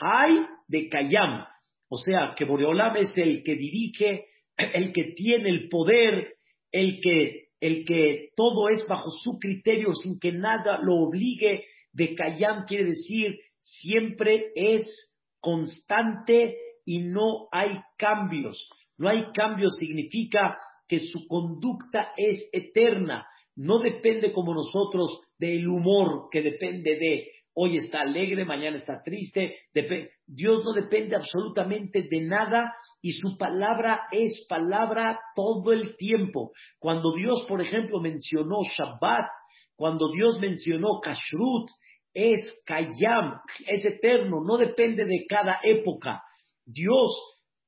Hay 0.00 0.32
Bekayam. 0.68 1.44
O 1.88 1.96
sea, 1.96 2.34
que 2.36 2.44
Boreolam 2.44 2.96
es 2.96 3.12
el 3.16 3.44
que 3.44 3.54
dirige, 3.54 4.26
el 4.56 4.92
que 4.92 5.12
tiene 5.14 5.50
el 5.50 5.68
poder, 5.68 6.34
el 6.72 7.00
que 7.00 7.44
el 7.60 7.86
que 7.86 8.28
todo 8.36 8.68
es 8.68 8.86
bajo 8.86 9.10
su 9.10 9.38
criterio 9.38 9.94
sin 9.94 10.18
que 10.18 10.32
nada 10.32 10.80
lo 10.82 10.96
obligue, 10.96 11.64
de 11.92 12.14
Kayam 12.14 12.66
quiere 12.66 12.84
decir 12.84 13.38
siempre 13.58 14.52
es 14.54 15.14
constante 15.40 16.56
y 16.84 17.04
no 17.04 17.48
hay 17.52 17.78
cambios. 17.96 18.68
No 18.98 19.08
hay 19.08 19.32
cambios 19.32 19.76
significa 19.78 20.58
que 20.88 20.98
su 20.98 21.26
conducta 21.26 22.12
es 22.16 22.48
eterna, 22.52 23.26
no 23.56 23.78
depende 23.78 24.32
como 24.32 24.54
nosotros 24.54 25.20
del 25.38 25.68
humor 25.68 26.28
que 26.30 26.42
depende 26.42 26.96
de 26.96 27.28
hoy 27.54 27.76
está 27.76 28.00
alegre, 28.00 28.44
mañana 28.44 28.76
está 28.76 29.02
triste. 29.02 29.56
Dios 30.26 30.64
no 30.64 30.72
depende 30.72 31.16
absolutamente 31.16 32.02
de 32.02 32.22
nada 32.22 32.74
y 33.00 33.12
su 33.12 33.36
palabra 33.38 34.02
es 34.10 34.46
palabra 34.48 35.20
todo 35.36 35.72
el 35.72 35.96
tiempo. 35.96 36.52
Cuando 36.78 37.14
Dios, 37.14 37.44
por 37.48 37.60
ejemplo, 37.62 38.00
mencionó 38.00 38.56
Shabbat, 38.62 39.26
cuando 39.76 40.10
Dios 40.12 40.40
mencionó 40.40 41.00
Kashrut, 41.00 41.70
es 42.12 42.62
Kayam, 42.64 43.40
es 43.66 43.84
eterno, 43.84 44.42
no 44.44 44.56
depende 44.56 45.04
de 45.04 45.24
cada 45.28 45.58
época. 45.64 46.22
Dios, 46.64 47.12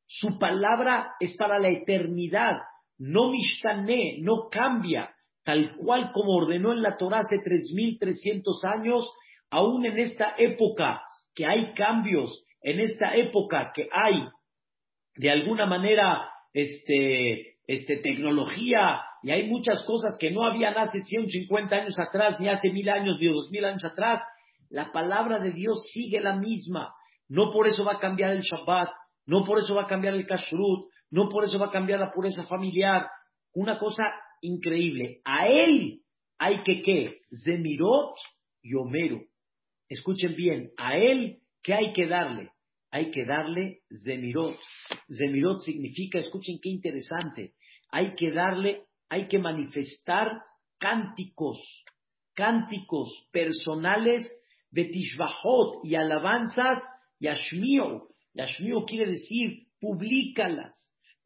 su 0.06 0.38
palabra 0.38 1.14
es 1.18 1.36
para 1.36 1.58
la 1.58 1.68
eternidad, 1.68 2.54
no 2.98 3.30
mishtane, 3.30 4.18
no 4.20 4.48
cambia, 4.50 5.14
tal 5.44 5.76
cual 5.76 6.10
como 6.12 6.34
ordenó 6.34 6.72
en 6.72 6.82
la 6.82 6.96
Torah 6.96 7.20
hace 7.20 7.36
3.300 7.36 8.42
años, 8.64 9.10
aún 9.50 9.84
en 9.86 9.98
esta 9.98 10.34
época 10.38 11.02
que 11.34 11.46
hay 11.46 11.72
cambios, 11.74 12.44
en 12.62 12.80
esta 12.80 13.14
época 13.14 13.70
que 13.74 13.88
hay 13.92 14.28
de 15.14 15.30
alguna 15.30 15.66
manera 15.66 16.28
este, 16.52 17.58
este, 17.66 17.96
tecnología 17.98 19.00
y 19.22 19.30
hay 19.30 19.48
muchas 19.48 19.84
cosas 19.86 20.16
que 20.18 20.30
no 20.30 20.44
habían 20.44 20.76
hace 20.76 21.02
150 21.02 21.76
años 21.76 21.98
atrás, 21.98 22.38
ni 22.40 22.48
hace 22.48 22.70
mil 22.70 22.88
años, 22.88 23.16
ni 23.20 23.28
dos 23.28 23.50
mil 23.50 23.64
años 23.64 23.84
atrás, 23.84 24.20
la 24.68 24.90
palabra 24.92 25.38
de 25.38 25.52
Dios 25.52 25.88
sigue 25.92 26.20
la 26.20 26.36
misma. 26.36 26.92
No 27.28 27.50
por 27.50 27.66
eso 27.66 27.84
va 27.84 27.94
a 27.94 27.98
cambiar 27.98 28.30
el 28.32 28.40
Shabbat, 28.40 28.88
no 29.26 29.42
por 29.44 29.58
eso 29.58 29.74
va 29.74 29.82
a 29.82 29.86
cambiar 29.86 30.14
el 30.14 30.26
Kashrut, 30.26 30.90
no 31.10 31.28
por 31.28 31.44
eso 31.44 31.58
va 31.58 31.66
a 31.66 31.72
cambiar 31.72 32.00
la 32.00 32.12
pureza 32.12 32.46
familiar. 32.46 33.08
Una 33.52 33.78
cosa 33.78 34.04
increíble. 34.40 35.20
A 35.24 35.46
él 35.46 36.02
hay 36.38 36.62
que 36.62 36.80
qué? 36.82 37.20
Zemirot 37.44 38.14
y 38.62 38.74
Homero. 38.74 39.20
Escuchen 39.88 40.34
bien, 40.34 40.70
a 40.76 40.96
él, 40.96 41.38
¿qué 41.62 41.74
hay 41.74 41.92
que 41.92 42.06
darle? 42.06 42.50
hay 42.96 43.10
que 43.10 43.26
darle 43.26 43.80
zemirot. 44.04 44.56
Zemirot 45.18 45.60
significa, 45.60 46.18
escuchen 46.18 46.58
qué 46.62 46.70
interesante, 46.70 47.52
hay 47.90 48.14
que 48.14 48.32
darle, 48.32 48.84
hay 49.10 49.28
que 49.28 49.38
manifestar 49.38 50.30
cánticos, 50.78 51.60
cánticos 52.34 53.28
personales 53.32 54.26
de 54.70 54.84
Tishbahot 54.86 55.84
y 55.84 55.94
alabanzas 55.94 56.82
Yashmio. 57.20 58.08
Yashmio 58.32 58.84
quiere 58.86 59.10
decir, 59.12 59.66
publícalas, 59.78 60.72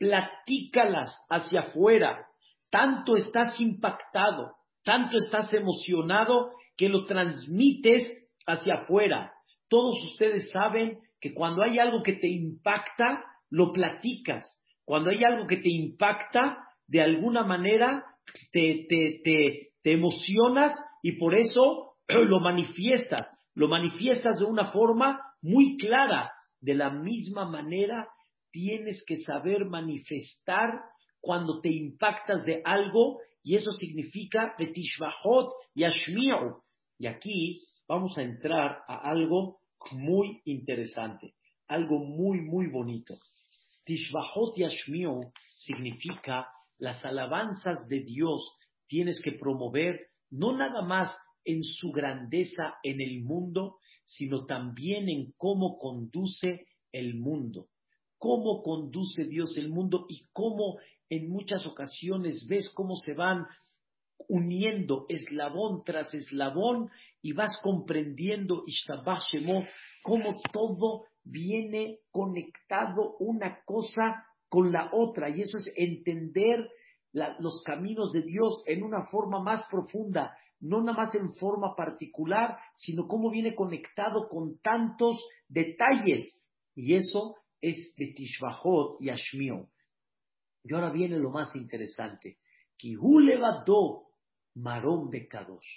platícalas 0.01 1.15
hacia 1.29 1.61
afuera. 1.61 2.27
Tanto 2.71 3.17
estás 3.17 3.61
impactado, 3.61 4.55
tanto 4.83 5.19
estás 5.19 5.53
emocionado 5.53 6.53
que 6.77 6.89
lo 6.89 7.05
transmites 7.05 8.11
hacia 8.47 8.75
afuera. 8.77 9.33
Todos 9.69 10.03
ustedes 10.11 10.51
saben 10.51 10.99
que 11.21 11.35
cuando 11.35 11.63
hay 11.63 11.79
algo 11.79 12.03
que 12.03 12.15
te 12.15 12.29
impacta, 12.29 13.23
lo 13.51 13.73
platicas. 13.73 14.43
Cuando 14.85 15.11
hay 15.11 15.23
algo 15.23 15.47
que 15.47 15.59
te 15.59 15.71
impacta, 15.71 16.57
de 16.87 17.03
alguna 17.03 17.45
manera 17.45 18.05
te, 18.53 18.87
te, 18.89 19.21
te, 19.23 19.69
te 19.83 19.93
emocionas 19.93 20.73
y 21.03 21.13
por 21.19 21.35
eso 21.35 21.97
lo 22.09 22.41
manifiestas. 22.41 23.27
Lo 23.55 23.69
manifiestas 23.69 24.39
de 24.39 24.47
una 24.47 24.73
forma 24.73 25.21
muy 25.43 25.77
clara. 25.77 26.33
De 26.61 26.75
la 26.75 26.91
misma 26.91 27.47
manera, 27.51 28.09
tienes 28.51 29.05
que 29.07 29.21
saber 29.21 29.65
manifestar 29.67 30.81
cuando 31.21 31.61
te 31.61 31.71
impactas 31.71 32.45
de 32.45 32.63
algo 32.65 33.19
y 33.43 33.57
eso 33.57 33.73
significa 33.73 34.55
betishvahot 34.59 35.53
y 35.75 35.85
ashmi'u. 35.85 36.63
Y 36.99 37.07
aquí 37.07 37.63
vamos 37.89 38.17
a 38.19 38.23
entrar 38.23 38.83
a 38.87 39.11
algo 39.11 39.61
muy 39.93 40.43
interesante, 40.45 41.35
algo 41.69 41.99
muy, 41.99 42.41
muy 42.41 42.67
bonito. 42.67 43.19
Tishvahot 43.85 44.59
y 44.59 44.65
ashmi'u 44.65 45.33
significa 45.55 46.47
las 46.79 47.05
alabanzas 47.05 47.87
de 47.89 48.01
Dios 48.01 48.57
tienes 48.87 49.21
que 49.23 49.33
promover 49.33 50.01
no 50.31 50.57
nada 50.57 50.83
más 50.83 51.15
en 51.45 51.63
su 51.63 51.91
grandeza 51.91 52.75
en 52.83 53.01
el 53.01 53.23
mundo, 53.23 53.79
sino 54.05 54.45
también 54.47 55.09
en 55.09 55.33
cómo 55.37 55.79
conduce 55.79 56.67
el 56.93 57.15
mundo, 57.15 57.69
cómo 58.21 58.63
conduce 58.63 59.25
Dios 59.25 59.57
el 59.57 59.71
mundo 59.71 60.05
y 60.09 60.27
cómo 60.33 60.77
en 61.09 61.31
muchas 61.31 61.67
ocasiones 61.67 62.47
ves 62.47 62.71
cómo 62.75 62.95
se 62.95 63.15
van 63.15 63.47
uniendo 64.29 65.07
eslabón 65.09 65.83
tras 65.85 66.13
eslabón 66.15 66.91
y 67.23 67.33
vas 67.33 67.59
comprendiendo 67.63 68.65
cómo 70.03 70.31
todo 70.53 71.05
viene 71.25 72.01
conectado 72.13 73.17
una 73.19 73.61
cosa 73.65 74.27
con 74.51 74.71
la 74.71 74.91
otra 74.93 75.31
y 75.31 75.41
eso 75.41 75.57
es 75.57 75.73
entender 75.75 76.69
los 77.13 77.63
caminos 77.65 78.13
de 78.13 78.23
Dios 78.23 78.63
en 78.67 78.83
una 78.83 79.07
forma 79.07 79.43
más 79.43 79.65
profunda, 79.71 80.37
no 80.61 80.83
nada 80.83 81.07
más 81.07 81.15
en 81.15 81.35
forma 81.37 81.75
particular, 81.75 82.59
sino 82.77 83.09
cómo 83.09 83.31
viene 83.31 83.55
conectado 83.55 84.29
con 84.29 84.59
tantos 84.61 85.17
detalles. 85.49 86.45
Y 86.77 86.95
eso 86.95 87.35
es 87.61 87.95
de 87.97 88.07
Tishbahot 88.09 89.01
y 89.01 89.11
Ashmio. 89.11 89.69
Y 90.65 90.75
ahora 90.75 90.91
viene 90.91 91.19
lo 91.19 91.31
más 91.31 91.55
interesante. 91.57 92.39
Kihulevado 92.77 94.09
Marón 94.55 95.11
de 95.11 95.27
Kadosh. 95.29 95.69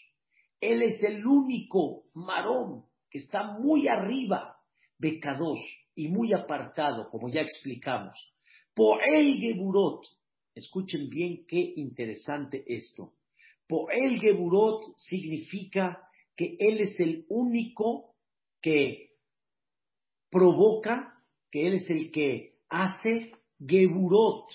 Él 0.59 0.81
es 0.81 1.01
el 1.03 1.25
único 1.25 2.05
Marón 2.13 2.85
que 3.09 3.19
está 3.19 3.59
muy 3.59 3.87
arriba 3.87 4.57
de 4.97 5.19
Kadosh 5.19 5.63
y 5.95 6.07
muy 6.07 6.33
apartado, 6.33 7.09
como 7.09 7.29
ya 7.29 7.41
explicamos. 7.41 8.17
Poel 8.73 9.37
Geburot. 9.39 10.05
Escuchen 10.55 11.09
bien 11.09 11.45
qué 11.47 11.73
interesante 11.75 12.63
esto. 12.67 13.13
Poel 13.67 14.19
Geburot 14.19 14.95
significa 14.97 15.99
que 16.35 16.55
Él 16.59 16.79
es 16.79 16.99
el 16.99 17.25
único 17.29 18.15
que 18.61 19.11
provoca, 20.29 21.12
que 21.53 21.67
Él 21.67 21.75
es 21.75 21.88
el 21.91 22.12
que 22.12 22.55
hace 22.67 23.31
Geburot. 23.60 24.50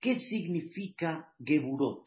¿Qué 0.00 0.20
significa 0.20 1.28
Geburot? 1.44 2.06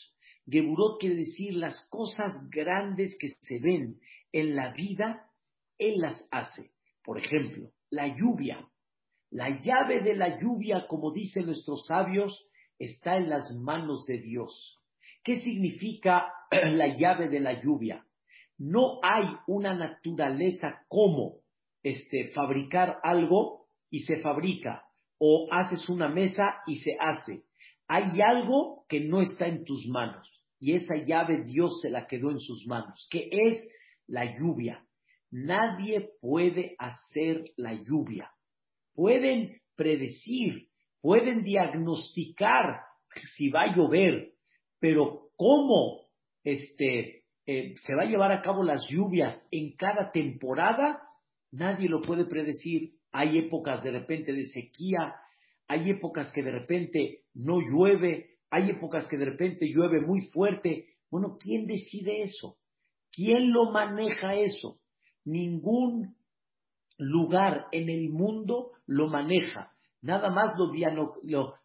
Geburot 0.50 1.02
quiere 1.02 1.18
decir 1.18 1.54
las 1.56 1.86
cosas 1.90 2.34
grandes 2.50 3.18
que 3.20 3.28
se 3.28 3.60
ven 3.60 4.00
en 4.32 4.56
la 4.56 4.72
vida, 4.72 5.30
Él 5.78 5.98
las 5.98 6.26
hace. 6.32 6.72
Por 7.04 7.20
ejemplo, 7.20 7.72
la 7.90 8.16
lluvia. 8.16 8.66
La 9.32 9.50
llave 9.60 10.02
de 10.02 10.16
la 10.16 10.40
lluvia, 10.40 10.88
como 10.88 11.12
dicen 11.12 11.46
nuestros 11.46 11.86
sabios, 11.86 12.48
está 12.80 13.18
en 13.18 13.30
las 13.30 13.54
manos 13.54 14.06
de 14.06 14.20
Dios. 14.20 14.78
¿Qué 15.26 15.42
significa 15.42 16.32
la 16.52 16.96
llave 16.96 17.28
de 17.28 17.42
la 17.42 17.62
lluvia? 17.62 18.06
No 18.58 19.02
hay 19.04 19.26
una 19.46 19.74
naturaleza 19.74 20.86
como 20.88 21.42
este, 21.84 22.30
fabricar 22.30 23.02
algo 23.04 23.67
y 23.90 24.00
se 24.02 24.20
fabrica, 24.20 24.84
o 25.20 25.48
haces 25.52 25.88
una 25.90 26.10
mesa 26.10 26.62
y 26.68 26.78
se 26.78 26.96
hace 27.00 27.44
hay 27.88 28.22
algo 28.22 28.86
que 28.90 29.00
no 29.00 29.22
está 29.22 29.48
en 29.48 29.64
tus 29.64 29.88
manos 29.88 30.30
y 30.60 30.74
esa 30.74 30.96
llave 30.96 31.44
Dios 31.44 31.80
se 31.82 31.90
la 31.90 32.08
quedó 32.08 32.32
en 32.32 32.40
sus 32.40 32.66
manos, 32.68 33.08
que 33.12 33.30
es 33.32 33.68
la 34.08 34.38
lluvia. 34.38 34.84
Nadie 35.30 36.10
puede 36.20 36.76
hacer 36.80 37.44
la 37.58 37.74
lluvia. 37.74 38.32
Pueden 38.96 39.62
predecir, 39.76 40.70
pueden 41.02 41.44
diagnosticar 41.44 42.82
si 43.36 43.50
va 43.50 43.64
a 43.64 43.76
llover, 43.76 44.32
pero 44.80 45.30
cómo 45.36 46.08
este, 46.44 47.24
eh, 47.46 47.76
se 47.76 47.96
va 47.96 48.04
a 48.04 48.10
llevar 48.10 48.32
a 48.32 48.42
cabo 48.42 48.64
las 48.64 48.88
lluvias 48.90 49.48
en 49.52 49.76
cada 49.76 50.12
temporada, 50.12 51.02
nadie 51.52 51.88
lo 51.88 52.02
puede 52.02 52.26
predecir. 52.26 52.94
Hay 53.18 53.36
épocas 53.40 53.84
de 53.84 53.90
repente 53.90 54.32
de 54.32 54.46
sequía, 54.46 55.16
hay 55.68 55.90
épocas 55.90 56.32
que 56.32 56.44
de 56.44 56.52
repente 56.52 57.24
no 57.34 57.60
llueve, 57.60 58.38
hay 58.52 58.70
épocas 58.70 59.08
que 59.10 59.18
de 59.18 59.26
repente 59.26 59.66
llueve 59.66 60.02
muy 60.02 60.22
fuerte. 60.32 60.86
Bueno, 61.10 61.36
¿quién 61.40 61.66
decide 61.66 62.22
eso? 62.22 62.58
¿Quién 63.12 63.52
lo 63.52 63.72
maneja 63.72 64.36
eso? 64.36 64.78
Ningún 65.26 66.16
lugar 67.00 67.66
en 67.72 67.90
el 67.90 68.12
mundo 68.12 68.74
lo 68.86 69.08
maneja. 69.08 69.72
Nada 70.04 70.30
más 70.30 70.54
lo, 70.54 71.56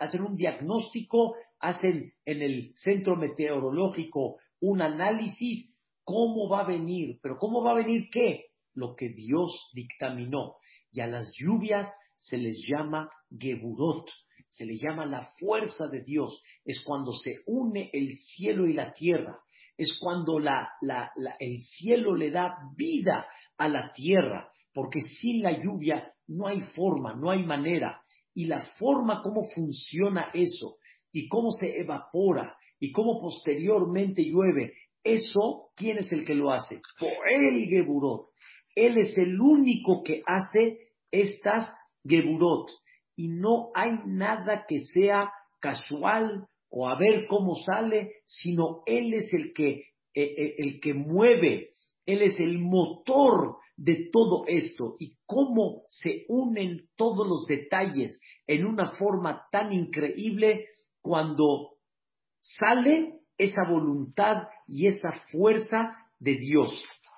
hacen 0.00 0.22
un 0.22 0.34
diagnóstico, 0.34 1.36
hacen 1.60 2.14
en 2.24 2.42
el 2.42 2.72
centro 2.74 3.14
meteorológico 3.14 4.38
un 4.60 4.82
análisis, 4.82 5.72
cómo 6.02 6.48
va 6.48 6.62
a 6.62 6.66
venir, 6.66 7.20
pero 7.22 7.38
cómo 7.38 7.62
va 7.62 7.70
a 7.70 7.76
venir 7.76 8.08
qué? 8.10 8.46
Lo 8.74 8.96
que 8.96 9.10
Dios 9.10 9.70
dictaminó. 9.72 10.56
Y 10.92 11.00
a 11.00 11.06
las 11.06 11.32
lluvias 11.38 11.88
se 12.14 12.38
les 12.38 12.62
llama 12.66 13.10
Geburot, 13.30 14.10
se 14.48 14.64
le 14.64 14.78
llama 14.78 15.04
la 15.04 15.28
fuerza 15.38 15.86
de 15.88 16.02
Dios. 16.02 16.42
Es 16.64 16.82
cuando 16.84 17.12
se 17.12 17.42
une 17.46 17.90
el 17.92 18.16
cielo 18.18 18.66
y 18.66 18.72
la 18.72 18.92
tierra. 18.92 19.38
Es 19.76 19.98
cuando 20.00 20.38
el 20.38 21.60
cielo 21.60 22.14
le 22.14 22.30
da 22.30 22.56
vida 22.76 23.26
a 23.58 23.68
la 23.68 23.92
tierra. 23.92 24.50
Porque 24.72 25.00
sin 25.02 25.42
la 25.42 25.52
lluvia 25.52 26.12
no 26.28 26.46
hay 26.46 26.60
forma, 26.74 27.14
no 27.14 27.30
hay 27.30 27.44
manera. 27.44 28.02
Y 28.34 28.44
la 28.44 28.60
forma, 28.78 29.22
cómo 29.22 29.44
funciona 29.54 30.30
eso, 30.34 30.76
y 31.10 31.28
cómo 31.28 31.50
se 31.50 31.80
evapora, 31.80 32.54
y 32.78 32.92
cómo 32.92 33.18
posteriormente 33.20 34.22
llueve, 34.22 34.74
eso, 35.02 35.70
¿quién 35.74 35.98
es 35.98 36.12
el 36.12 36.26
que 36.26 36.34
lo 36.34 36.52
hace? 36.52 36.80
el 37.30 37.66
Geburot. 37.66 38.30
Él 38.76 38.98
es 38.98 39.18
el 39.18 39.40
único 39.40 40.04
que 40.04 40.22
hace 40.26 40.90
estas 41.10 41.68
Geburot. 42.04 42.70
Y 43.16 43.28
no 43.28 43.70
hay 43.74 43.98
nada 44.04 44.66
que 44.68 44.84
sea 44.84 45.32
casual 45.60 46.46
o 46.68 46.88
a 46.88 46.98
ver 46.98 47.26
cómo 47.26 47.56
sale, 47.56 48.12
sino 48.26 48.82
Él 48.86 49.14
es 49.14 49.32
el 49.32 49.52
que, 49.54 49.70
eh, 49.70 49.84
eh, 50.14 50.54
el 50.58 50.80
que 50.80 50.92
mueve, 50.92 51.70
Él 52.04 52.22
es 52.22 52.38
el 52.38 52.58
motor 52.58 53.56
de 53.76 54.10
todo 54.12 54.44
esto 54.46 54.96
y 54.98 55.16
cómo 55.26 55.82
se 55.88 56.24
unen 56.28 56.88
todos 56.96 57.26
los 57.26 57.46
detalles 57.46 58.20
en 58.46 58.66
una 58.66 58.92
forma 58.92 59.46
tan 59.50 59.72
increíble 59.72 60.66
cuando 61.00 61.76
sale 62.40 63.20
esa 63.38 63.62
voluntad 63.68 64.48
y 64.66 64.86
esa 64.86 65.10
fuerza 65.30 65.94
de 66.18 66.36
Dios. 66.36 66.72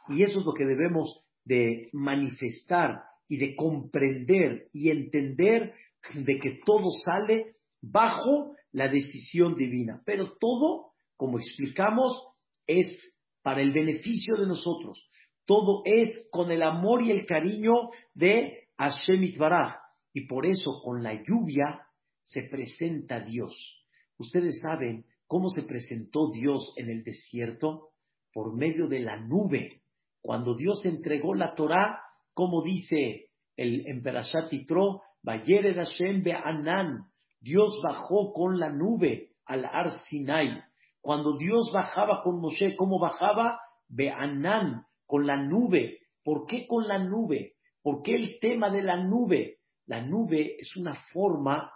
Y 0.09 0.23
eso 0.23 0.41
es 0.41 0.45
lo 0.45 0.53
que 0.53 0.65
debemos 0.65 1.25
de 1.49 1.89
manifestar 1.93 3.03
y 3.27 3.39
de 3.39 3.57
comprender 3.57 4.69
y 4.73 4.91
entender 4.91 5.73
de 6.15 6.39
que 6.39 6.61
todo 6.65 6.91
sale 7.05 7.55
bajo 7.81 8.55
la 8.73 8.89
decisión 8.89 9.55
divina. 9.55 10.03
Pero 10.05 10.37
todo, 10.39 10.93
como 11.17 11.39
explicamos, 11.39 12.13
es 12.67 12.89
para 13.43 13.63
el 13.63 13.73
beneficio 13.73 14.37
de 14.37 14.47
nosotros. 14.47 15.09
Todo 15.47 15.83
es 15.87 16.29
con 16.31 16.51
el 16.51 16.63
amor 16.63 17.03
y 17.03 17.11
el 17.11 17.25
cariño 17.25 17.91
de 18.13 18.69
Hashem 18.77 19.25
Itbaraj. 19.25 19.77
Y 20.13 20.27
por 20.27 20.45
eso 20.45 20.83
con 20.85 21.03
la 21.03 21.15
lluvia 21.15 21.81
se 22.25 22.43
presenta 22.43 23.21
Dios. 23.21 23.85
Ustedes 24.19 24.61
saben 24.61 25.07
cómo 25.27 25.49
se 25.49 25.63
presentó 25.63 26.31
Dios 26.31 26.75
en 26.77 26.91
el 26.91 27.03
desierto 27.03 27.89
por 28.33 28.55
medio 28.55 28.87
de 28.87 29.01
la 29.01 29.19
nube. 29.19 29.83
Cuando 30.21 30.55
Dios 30.55 30.85
entregó 30.85 31.35
la 31.35 31.55
Torá, 31.55 32.01
como 32.35 32.63
dice 32.63 33.31
el 33.57 33.87
Emperashat 33.87 34.51
Yitro, 34.51 35.03
Hashem 35.25 36.23
Be'anan, 36.23 37.07
Dios 37.41 37.81
bajó 37.83 38.33
con 38.33 38.59
la 38.59 38.71
nube 38.71 39.33
al 39.45 39.65
Ar 39.65 39.91
Sinai. 40.09 40.63
Cuando 41.01 41.37
Dios 41.37 41.71
bajaba 41.73 42.23
con 42.23 42.41
Moshe, 42.41 42.77
¿cómo 42.77 42.99
bajaba? 42.99 43.61
Be'anan, 43.89 44.85
con 45.07 45.27
la 45.27 45.37
nube. 45.37 46.01
¿Por 46.23 46.47
qué 46.47 46.67
con 46.67 46.87
la 46.87 46.99
nube? 46.99 47.55
¿Por 47.83 48.03
qué 48.03 48.15
el 48.15 48.39
tema 48.41 48.71
de 48.71 48.83
la 48.83 48.97
nube? 49.03 49.59
La 49.87 50.03
nube 50.03 50.57
es 50.59 50.77
una 50.77 50.95
forma 51.13 51.73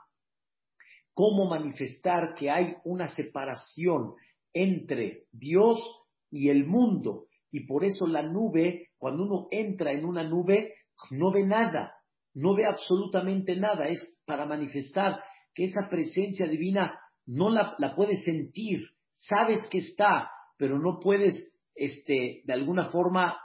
como 1.14 1.46
manifestar 1.46 2.34
que 2.34 2.50
hay 2.50 2.76
una 2.84 3.08
separación 3.08 4.14
entre 4.52 5.24
Dios 5.32 5.78
y 6.30 6.48
el 6.48 6.66
mundo. 6.66 7.26
Y 7.52 7.66
por 7.66 7.84
eso 7.84 8.06
la 8.06 8.22
nube, 8.22 8.88
cuando 8.96 9.24
uno 9.24 9.46
entra 9.50 9.92
en 9.92 10.06
una 10.06 10.24
nube, 10.24 10.74
no 11.10 11.30
ve 11.30 11.44
nada, 11.44 11.94
no 12.34 12.54
ve 12.56 12.64
absolutamente 12.64 13.54
nada. 13.56 13.88
Es 13.88 14.20
para 14.24 14.46
manifestar 14.46 15.22
que 15.54 15.64
esa 15.64 15.88
presencia 15.90 16.48
divina 16.48 16.98
no 17.26 17.50
la, 17.50 17.76
puedes 17.94 18.24
sentir, 18.24 18.80
sabes 19.14 19.60
que 19.70 19.78
está, 19.78 20.30
pero 20.56 20.78
no 20.78 20.98
puedes, 20.98 21.54
este, 21.74 22.40
de 22.44 22.52
alguna 22.54 22.90
forma, 22.90 23.38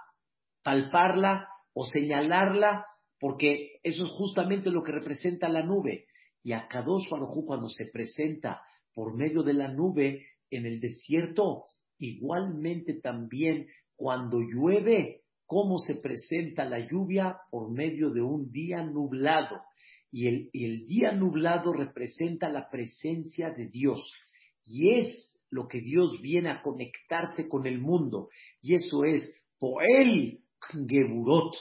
palparla 0.64 1.50
o 1.74 1.84
señalarla, 1.84 2.86
porque 3.20 3.80
eso 3.84 4.06
es 4.06 4.10
justamente 4.12 4.70
lo 4.70 4.84
que 4.84 4.94
representa 4.94 5.50
la 5.50 5.64
nube. 5.64 6.06
Y 6.44 6.54
a 6.54 6.68
Kadosh 6.68 7.10
cuando 7.10 7.68
se 7.68 7.88
presenta 7.92 8.62
por 8.94 9.18
medio 9.18 9.44
de 9.44 9.54
la 9.54 9.68
nube 9.68 10.26
en 10.50 10.66
el 10.66 10.80
desierto, 10.80 11.66
igualmente 12.00 12.94
también 13.02 13.68
cuando 13.98 14.40
llueve, 14.40 15.24
cómo 15.48 15.80
se 15.80 15.96
presenta 15.96 16.66
la 16.66 16.80
lluvia 16.80 17.38
por 17.50 17.72
medio 17.72 18.12
de 18.12 18.22
un 18.22 18.52
día 18.52 18.84
nublado. 18.84 19.62
Y 20.12 20.28
el, 20.28 20.88
día 20.88 21.12
nublado 21.12 21.74
representa 21.74 22.48
la 22.48 22.70
presencia 22.70 23.50
de 23.50 23.68
Dios. 23.68 24.14
Y 24.64 24.92
es 25.00 25.38
lo 25.50 25.68
que 25.68 25.82
Dios 25.82 26.22
viene 26.22 26.50
a 26.50 26.62
conectarse 26.62 27.48
con 27.50 27.66
el 27.66 27.80
mundo. 27.80 28.30
Y 28.62 28.76
eso 28.76 29.04
es 29.04 29.34
Poel 29.60 30.40
Geburot. 30.88 31.56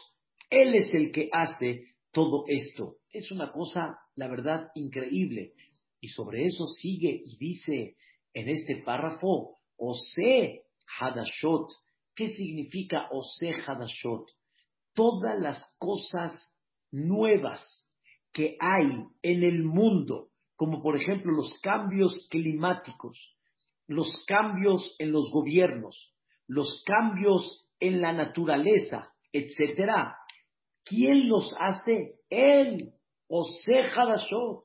Él 0.51 0.75
es 0.75 0.93
el 0.95 1.11
que 1.11 1.29
hace 1.33 1.95
todo 2.13 2.45
esto. 2.49 2.97
Es 3.11 3.31
una 3.31 3.51
cosa, 3.51 3.99
la 4.15 4.29
verdad, 4.29 4.69
increíble. 4.75 5.55
Y 6.01 6.09
sobre 6.09 6.45
eso 6.45 6.67
sigue 6.67 7.23
y 7.25 7.37
dice 7.39 7.97
en 8.35 8.49
este 8.49 8.83
párrafo, 8.85 9.57
Ose 9.77 10.65
Hadashot. 10.99 11.69
¿Qué 12.17 12.29
significa 12.31 13.09
Ose 13.11 13.51
Hadashot? 13.51 14.31
Todas 14.95 15.39
las 15.39 15.77
cosas 15.79 16.33
nuevas 16.91 17.63
que 18.33 18.57
hay 18.59 19.05
en 19.21 19.43
el 19.43 19.65
mundo, 19.65 20.31
como 20.57 20.83
por 20.83 20.97
ejemplo 20.97 21.33
los 21.33 21.53
cambios 21.61 22.27
climáticos, 22.31 23.37
los 23.87 24.11
cambios 24.27 24.97
en 24.99 25.13
los 25.13 25.31
gobiernos, 25.31 26.15
los 26.47 26.83
cambios 26.87 27.69
en 27.81 28.01
la 28.01 28.15
naturaleza, 28.15 29.13
etcétera, 29.31 30.17
¿quién 30.85 31.29
los 31.29 31.55
hace? 31.61 32.15
Él, 32.31 32.95
Oseja 33.29 34.07
Dashot. 34.07 34.65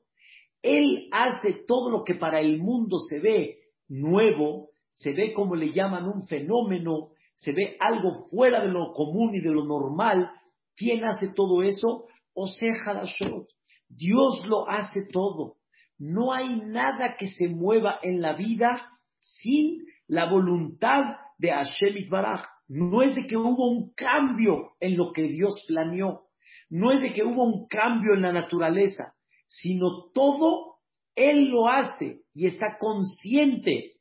Él 0.62 1.08
hace 1.12 1.64
todo 1.66 1.90
lo 1.90 2.04
que 2.04 2.14
para 2.14 2.40
el 2.40 2.58
mundo 2.58 2.98
se 2.98 3.18
ve 3.18 3.58
nuevo, 3.88 4.70
se 4.94 5.12
ve 5.12 5.34
como 5.34 5.54
le 5.54 5.72
llaman 5.72 6.08
un 6.08 6.26
fenómeno, 6.26 7.11
se 7.34 7.52
ve 7.52 7.76
algo 7.80 8.28
fuera 8.30 8.60
de 8.62 8.68
lo 8.68 8.92
común 8.92 9.34
y 9.34 9.40
de 9.40 9.50
lo 9.50 9.64
normal. 9.64 10.30
¿Quién 10.76 11.04
hace 11.04 11.28
todo 11.28 11.62
eso? 11.62 12.06
Oseja 12.34 12.94
Dashot. 12.94 13.46
Dios 13.88 14.46
lo 14.46 14.68
hace 14.68 15.06
todo. 15.10 15.56
No 15.98 16.32
hay 16.32 16.56
nada 16.56 17.16
que 17.18 17.28
se 17.28 17.48
mueva 17.48 17.98
en 18.02 18.20
la 18.22 18.34
vida 18.34 18.90
sin 19.20 19.84
la 20.06 20.30
voluntad 20.30 21.02
de 21.38 21.50
Hashem 21.50 22.08
Baraj. 22.08 22.44
No 22.68 23.02
es 23.02 23.14
de 23.14 23.26
que 23.26 23.36
hubo 23.36 23.70
un 23.70 23.92
cambio 23.94 24.72
en 24.80 24.96
lo 24.96 25.12
que 25.12 25.24
Dios 25.24 25.62
planeó. 25.68 26.22
No 26.70 26.90
es 26.90 27.02
de 27.02 27.12
que 27.12 27.22
hubo 27.22 27.44
un 27.44 27.66
cambio 27.68 28.14
en 28.14 28.22
la 28.22 28.32
naturaleza, 28.32 29.14
sino 29.46 30.10
todo 30.14 30.76
Él 31.14 31.48
lo 31.48 31.68
hace 31.68 32.22
y 32.34 32.46
está 32.46 32.78
consciente 32.78 33.92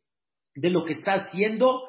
de 0.56 0.70
lo 0.70 0.86
que 0.86 0.94
está 0.94 1.14
haciendo 1.14 1.82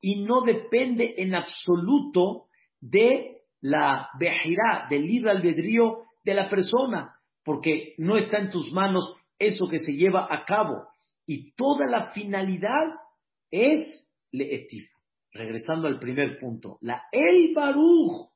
y 0.00 0.22
no 0.22 0.42
depende 0.42 1.14
en 1.18 1.34
absoluto 1.34 2.46
de 2.80 3.42
la 3.60 4.08
vejirá, 4.18 4.86
del 4.88 5.06
libre 5.06 5.30
albedrío 5.30 6.04
de 6.24 6.34
la 6.34 6.48
persona 6.48 7.14
porque 7.44 7.94
no 7.98 8.16
está 8.16 8.38
en 8.38 8.50
tus 8.50 8.72
manos 8.72 9.14
eso 9.38 9.66
que 9.68 9.78
se 9.78 9.92
lleva 9.92 10.26
a 10.30 10.44
cabo. 10.44 10.88
Y 11.26 11.52
toda 11.54 11.86
la 11.86 12.10
finalidad 12.12 12.88
es 13.50 14.08
leetif. 14.30 14.88
Regresando 15.32 15.86
al 15.86 16.00
primer 16.00 16.38
punto, 16.38 16.78
la 16.80 17.02
el 17.12 17.54
baruch 17.54 18.30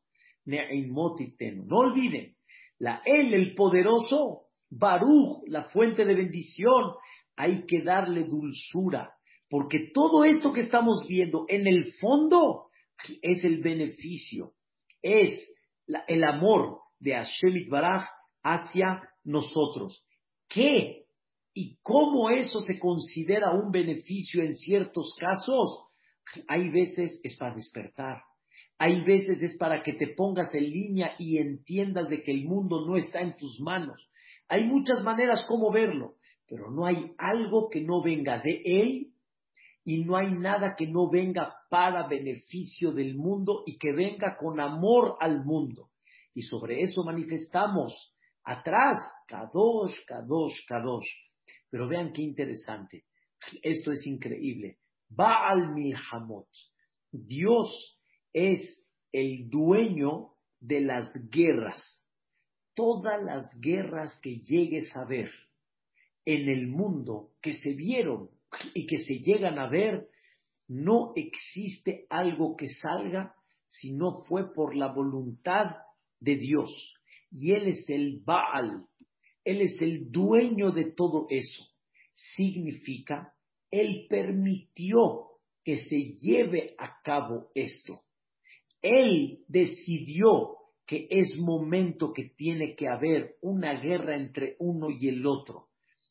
No 0.47 1.77
olviden, 1.79 2.37
la 2.79 3.03
el, 3.05 3.35
el 3.35 3.55
poderoso, 3.55 4.49
baruch, 4.71 5.43
la 5.49 5.65
fuente 5.65 6.05
de 6.05 6.15
bendición, 6.15 6.93
hay 7.37 7.67
que 7.67 7.83
darle 7.83 8.25
dulzura, 8.25 9.14
porque 9.55 9.93
todo 9.95 10.25
esto 10.25 10.53
que 10.53 10.63
estamos 10.63 11.07
viendo 11.07 11.45
en 11.47 11.69
el 11.69 11.93
fondo 12.01 12.71
es 13.23 13.45
el 13.45 13.63
beneficio, 13.63 14.51
es 15.01 15.49
el 16.09 16.25
amor 16.25 16.81
de 16.99 17.13
Hashem 17.13 17.69
Baraj 17.71 18.05
hacia 18.43 19.09
nosotros. 19.23 20.05
¿Qué 20.49 21.05
y 21.55 21.79
cómo 21.83 22.31
eso 22.31 22.63
se 22.63 22.81
considera 22.81 23.53
un 23.53 23.71
beneficio 23.71 24.43
en 24.43 24.57
ciertos 24.57 25.15
casos? 25.21 25.85
Hay 26.49 26.71
veces 26.71 27.21
es 27.23 27.37
para 27.37 27.55
despertar, 27.55 28.23
hay 28.77 29.05
veces 29.05 29.41
es 29.41 29.57
para 29.57 29.85
que 29.85 29.93
te 29.93 30.09
pongas 30.17 30.53
en 30.57 30.69
línea 30.69 31.15
y 31.17 31.39
entiendas 31.39 32.09
de 32.09 32.25
que 32.25 32.33
el 32.33 32.43
mundo 32.43 32.85
no 32.89 32.97
está 32.97 33.21
en 33.21 33.37
tus 33.37 33.61
manos. 33.61 34.05
Hay 34.49 34.65
muchas 34.65 35.05
maneras 35.05 35.47
como 35.47 35.71
verlo, 35.71 36.17
pero 36.49 36.73
no 36.73 36.87
hay 36.87 37.13
algo 37.19 37.69
que 37.71 37.83
no 37.83 38.03
venga 38.03 38.41
de 38.41 38.61
él 38.65 39.14
y 39.85 40.05
no 40.05 40.17
hay 40.17 40.33
nada 40.33 40.75
que 40.77 40.87
no 40.87 41.11
venga 41.11 41.55
para 41.69 42.07
beneficio 42.09 42.93
del 42.93 43.17
mundo 43.17 43.63
y 43.67 43.77
que 43.77 43.93
venga 43.93 44.37
con 44.37 44.59
amor 44.59 45.17
al 45.21 45.45
mundo. 45.45 45.91
Y 46.35 46.43
sobre 46.43 46.83
eso 46.83 47.05
manifestamos 47.05 48.15
Atrás, 48.45 48.99
Kadosh, 49.27 50.05
Kadosh, 50.07 50.67
Kadosh. 50.67 51.09
Pero 51.71 51.89
vean 51.89 52.13
qué 52.13 52.23
interesante. 52.23 53.05
Esto 53.63 53.91
es 53.91 54.07
increíble. 54.07 54.79
Baal 55.09 55.73
Milhamot. 55.73 56.49
Dios 57.11 57.99
es 58.33 58.85
el 59.13 59.49
dueño 59.49 60.35
de 60.61 60.81
las 60.81 61.11
guerras. 61.31 62.07
Todas 62.75 63.23
las 63.23 63.49
guerras 63.61 64.19
que 64.21 64.41
llegues 64.41 64.95
a 64.95 65.05
ver 65.05 65.31
en 66.27 66.49
el 66.49 66.69
mundo, 66.69 67.33
que 67.41 67.55
se 67.55 67.73
vieron 67.73 68.31
y 68.75 68.87
que 68.87 68.99
se 68.99 69.19
llegan 69.19 69.59
a 69.59 69.69
ver, 69.69 70.09
no 70.69 71.13
existe 71.17 72.07
algo 72.09 72.57
que 72.57 72.69
salga 72.69 73.35
si 73.67 73.93
no 73.93 74.25
fue 74.25 74.53
por 74.53 74.77
la 74.77 74.93
voluntad 74.93 75.77
de 76.21 76.37
Dios 76.37 76.95
y 77.35 77.53
Él 77.53 77.67
es 77.67 77.91
el 77.91 78.21
Baal, 78.25 78.87
Él 79.45 79.61
es 79.61 79.81
el 79.83 80.11
dueño 80.13 80.71
de 80.71 80.93
todo 80.93 81.27
eso. 81.29 81.65
Significa, 82.15 83.35
Él 83.73 84.07
permitió 84.09 85.31
que 85.65 85.77
se 85.77 86.15
lleve 86.17 86.77
a 86.79 87.03
cabo 87.03 87.51
esto. 87.55 88.03
Él 88.81 89.41
decidió 89.49 90.59
que 90.87 91.09
es 91.11 91.37
momento 91.39 92.13
que 92.13 92.31
tiene 92.37 92.77
que 92.77 92.87
haber 92.87 93.37
una 93.41 93.81
guerra 93.81 94.15
entre 94.15 94.55
uno 94.61 94.89
y 94.91 95.09
el 95.09 95.27
otro. 95.27 95.71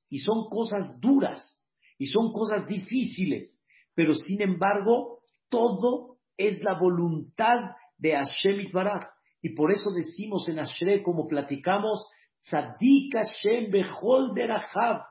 Y 0.09 0.19
son 0.19 0.49
cosas 0.49 0.99
duras 0.99 1.62
y 1.97 2.07
son 2.07 2.31
cosas 2.31 2.67
difíciles, 2.67 3.61
pero 3.95 4.13
sin 4.13 4.41
embargo, 4.41 5.19
todo 5.49 6.17
es 6.37 6.61
la 6.61 6.79
voluntad 6.79 7.59
de 7.97 8.13
Hashem 8.13 8.71
Baraj. 8.71 9.03
Y 9.41 9.49
por 9.55 9.71
eso 9.71 9.91
decimos 9.91 10.47
en 10.49 10.59
Ashre, 10.59 11.03
como 11.03 11.27
platicamos, 11.27 12.07
Tzadik 12.41 13.13
Hashem 13.13 13.71
Bechol 13.71 14.33
Derahab. 14.33 15.03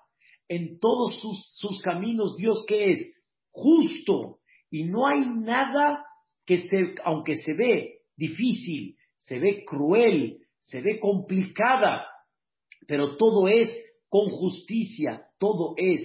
En 0.48 0.78
todos 0.80 1.20
sus, 1.20 1.80
caminos, 1.80 2.36
Dios 2.36 2.64
que 2.66 2.90
es 2.90 3.14
justo. 3.50 4.38
Y 4.70 4.84
no 4.84 5.06
hay 5.06 5.26
nada 5.26 6.04
que 6.44 6.58
se, 6.58 6.94
aunque 7.04 7.36
se 7.36 7.54
ve 7.54 8.00
difícil, 8.16 8.96
se 9.16 9.38
ve 9.38 9.64
cruel, 9.64 10.38
se 10.58 10.80
ve 10.80 10.98
complicada, 10.98 12.06
pero 12.86 13.16
todo 13.16 13.48
es 13.48 13.70
con 14.08 14.26
justicia, 14.26 15.26
todo 15.38 15.74
es 15.76 16.00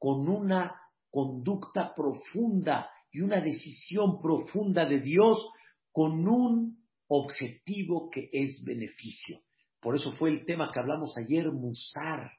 con 0.00 0.28
una 0.28 0.74
conducta 1.10 1.92
profunda 1.94 2.90
y 3.12 3.20
una 3.20 3.40
decisión 3.40 4.20
profunda 4.20 4.86
de 4.86 5.00
Dios, 5.00 5.46
con 5.92 6.26
un 6.26 6.78
objetivo 7.06 8.08
que 8.10 8.30
es 8.32 8.64
beneficio. 8.64 9.40
Por 9.78 9.96
eso 9.96 10.12
fue 10.12 10.30
el 10.30 10.46
tema 10.46 10.70
que 10.72 10.80
hablamos 10.80 11.14
ayer, 11.18 11.52
Musar. 11.52 12.32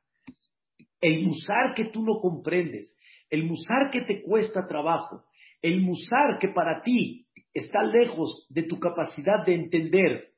el 1.01 1.25
musar 1.25 1.73
que 1.75 1.85
tú 1.85 2.03
no 2.03 2.19
comprendes, 2.19 2.97
el 3.29 3.45
musar 3.45 3.89
que 3.91 4.01
te 4.01 4.21
cuesta 4.21 4.67
trabajo, 4.67 5.25
el 5.61 5.81
musar 5.81 6.39
que 6.39 6.49
para 6.49 6.81
ti 6.81 7.27
está 7.53 7.83
lejos 7.83 8.47
de 8.49 8.63
tu 8.63 8.79
capacidad 8.79 9.45
de 9.45 9.55
entender. 9.55 10.33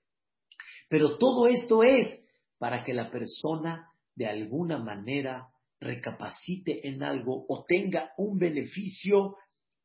Pero 0.90 1.18
todo 1.18 1.48
esto 1.48 1.84
es 1.84 2.22
para 2.58 2.84
que 2.84 2.94
la 2.94 3.10
persona 3.12 3.90
de 4.16 4.28
alguna 4.28 4.78
manera 4.78 5.53
recapacite 5.84 6.88
en 6.88 7.04
algo 7.04 7.46
o 7.48 7.66
tenga 7.66 8.12
un 8.18 8.38
beneficio 8.38 9.38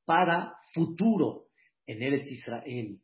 para 0.05 0.55
futuro 0.73 1.47
en 1.87 2.03
Eretz 2.03 2.31
Israel, 2.31 3.01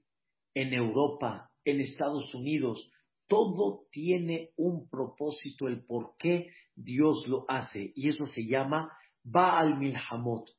en 0.54 0.72
Europa, 0.72 1.50
en 1.64 1.80
Estados 1.80 2.34
Unidos. 2.34 2.90
Todo 3.26 3.86
tiene 3.90 4.50
un 4.56 4.88
propósito, 4.88 5.66
el 5.66 5.84
por 5.84 6.16
qué 6.18 6.50
Dios 6.74 7.26
lo 7.26 7.44
hace. 7.48 7.92
Y 7.94 8.08
eso 8.08 8.26
se 8.26 8.46
llama 8.46 8.92
Baal 9.22 9.78
Milhamot. 9.78 10.50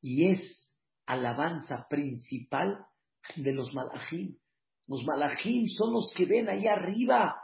Y 0.00 0.28
es 0.28 0.74
alabanza 1.06 1.86
principal 1.88 2.78
de 3.36 3.52
los 3.52 3.72
malachim. 3.74 4.36
Los 4.86 5.04
malachim 5.04 5.66
son 5.66 5.92
los 5.92 6.12
que 6.14 6.26
ven 6.26 6.48
ahí 6.48 6.66
arriba 6.66 7.36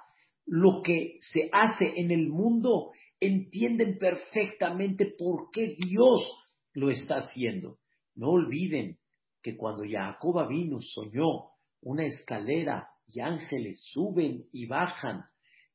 lo 0.47 0.83
que 0.83 1.19
se 1.21 1.49
hace 1.53 2.01
en 2.01 2.11
el 2.11 2.29
mundo, 2.29 2.91
entienden 3.21 3.99
perfectamente 3.99 5.15
por 5.19 5.51
qué 5.53 5.77
Dios 5.79 6.33
lo 6.73 6.91
está 6.91 7.17
haciendo. 7.19 7.79
No 8.15 8.31
olviden 8.31 8.99
que 9.43 9.57
cuando 9.57 9.85
Jacob 9.89 10.49
vino 10.49 10.79
soñó 10.81 11.51
una 11.83 12.05
escalera 12.05 12.89
y 13.07 13.21
ángeles 13.21 13.83
suben 13.93 14.47
y 14.53 14.67
bajan. 14.67 15.25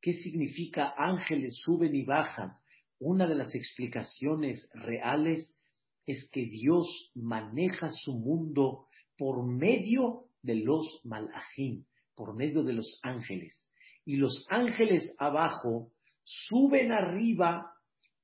¿Qué 0.01 0.13
significa 0.13 0.93
ángeles 0.97 1.55
suben 1.63 1.95
y 1.95 2.03
bajan? 2.03 2.53
Una 2.99 3.27
de 3.27 3.35
las 3.35 3.53
explicaciones 3.55 4.69
reales 4.73 5.59
es 6.05 6.29
que 6.31 6.45
Dios 6.45 7.11
maneja 7.15 7.89
su 7.89 8.13
mundo 8.13 8.87
por 9.17 9.45
medio 9.45 10.25
de 10.41 10.55
los 10.55 11.01
malajim, 11.03 11.85
por 12.15 12.35
medio 12.35 12.63
de 12.63 12.73
los 12.73 12.99
ángeles. 13.03 13.67
Y 14.05 14.17
los 14.17 14.45
ángeles 14.49 15.13
abajo 15.17 15.91
suben 16.25 16.91
arriba 16.91 17.71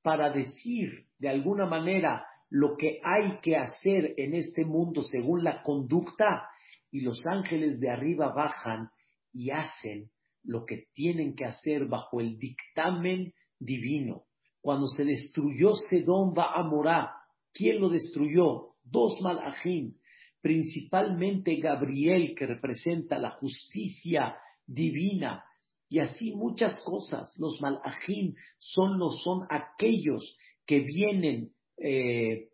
para 0.02 0.30
decir 0.30 1.06
de 1.18 1.28
alguna 1.28 1.66
manera 1.66 2.26
lo 2.50 2.76
que 2.76 3.00
hay 3.02 3.38
que 3.40 3.56
hacer 3.56 4.14
en 4.16 4.34
este 4.34 4.64
mundo 4.64 5.00
según 5.02 5.44
la 5.44 5.62
conducta 5.62 6.48
y 6.90 7.00
los 7.00 7.24
ángeles 7.26 7.80
de 7.80 7.88
arriba 7.88 8.32
bajan 8.34 8.90
y 9.32 9.50
hacen 9.50 10.10
lo 10.42 10.66
que 10.66 10.88
tienen 10.92 11.34
que 11.34 11.44
hacer 11.46 11.86
bajo 11.86 12.20
el 12.20 12.38
dictamen 12.38 13.32
divino. 13.58 14.24
Cuando 14.60 14.86
se 14.88 15.04
destruyó 15.04 15.72
Sedón 15.74 16.34
va 16.36 16.52
a 16.54 16.62
Morá, 16.62 17.12
¿quién 17.54 17.80
lo 17.80 17.88
destruyó? 17.88 18.74
Dos 18.84 19.20
malajim, 19.22 19.94
principalmente 20.40 21.56
Gabriel, 21.56 22.34
que 22.36 22.46
representa 22.46 23.16
la 23.18 23.30
justicia 23.30 24.36
divina, 24.66 25.44
y 25.92 25.98
así 25.98 26.32
muchas 26.32 26.80
cosas. 26.86 27.36
Los 27.38 27.60
malajim 27.60 28.34
son, 28.56 28.98
son 29.22 29.46
aquellos 29.50 30.38
que 30.64 30.80
vienen, 30.80 31.52
eh, 31.76 32.48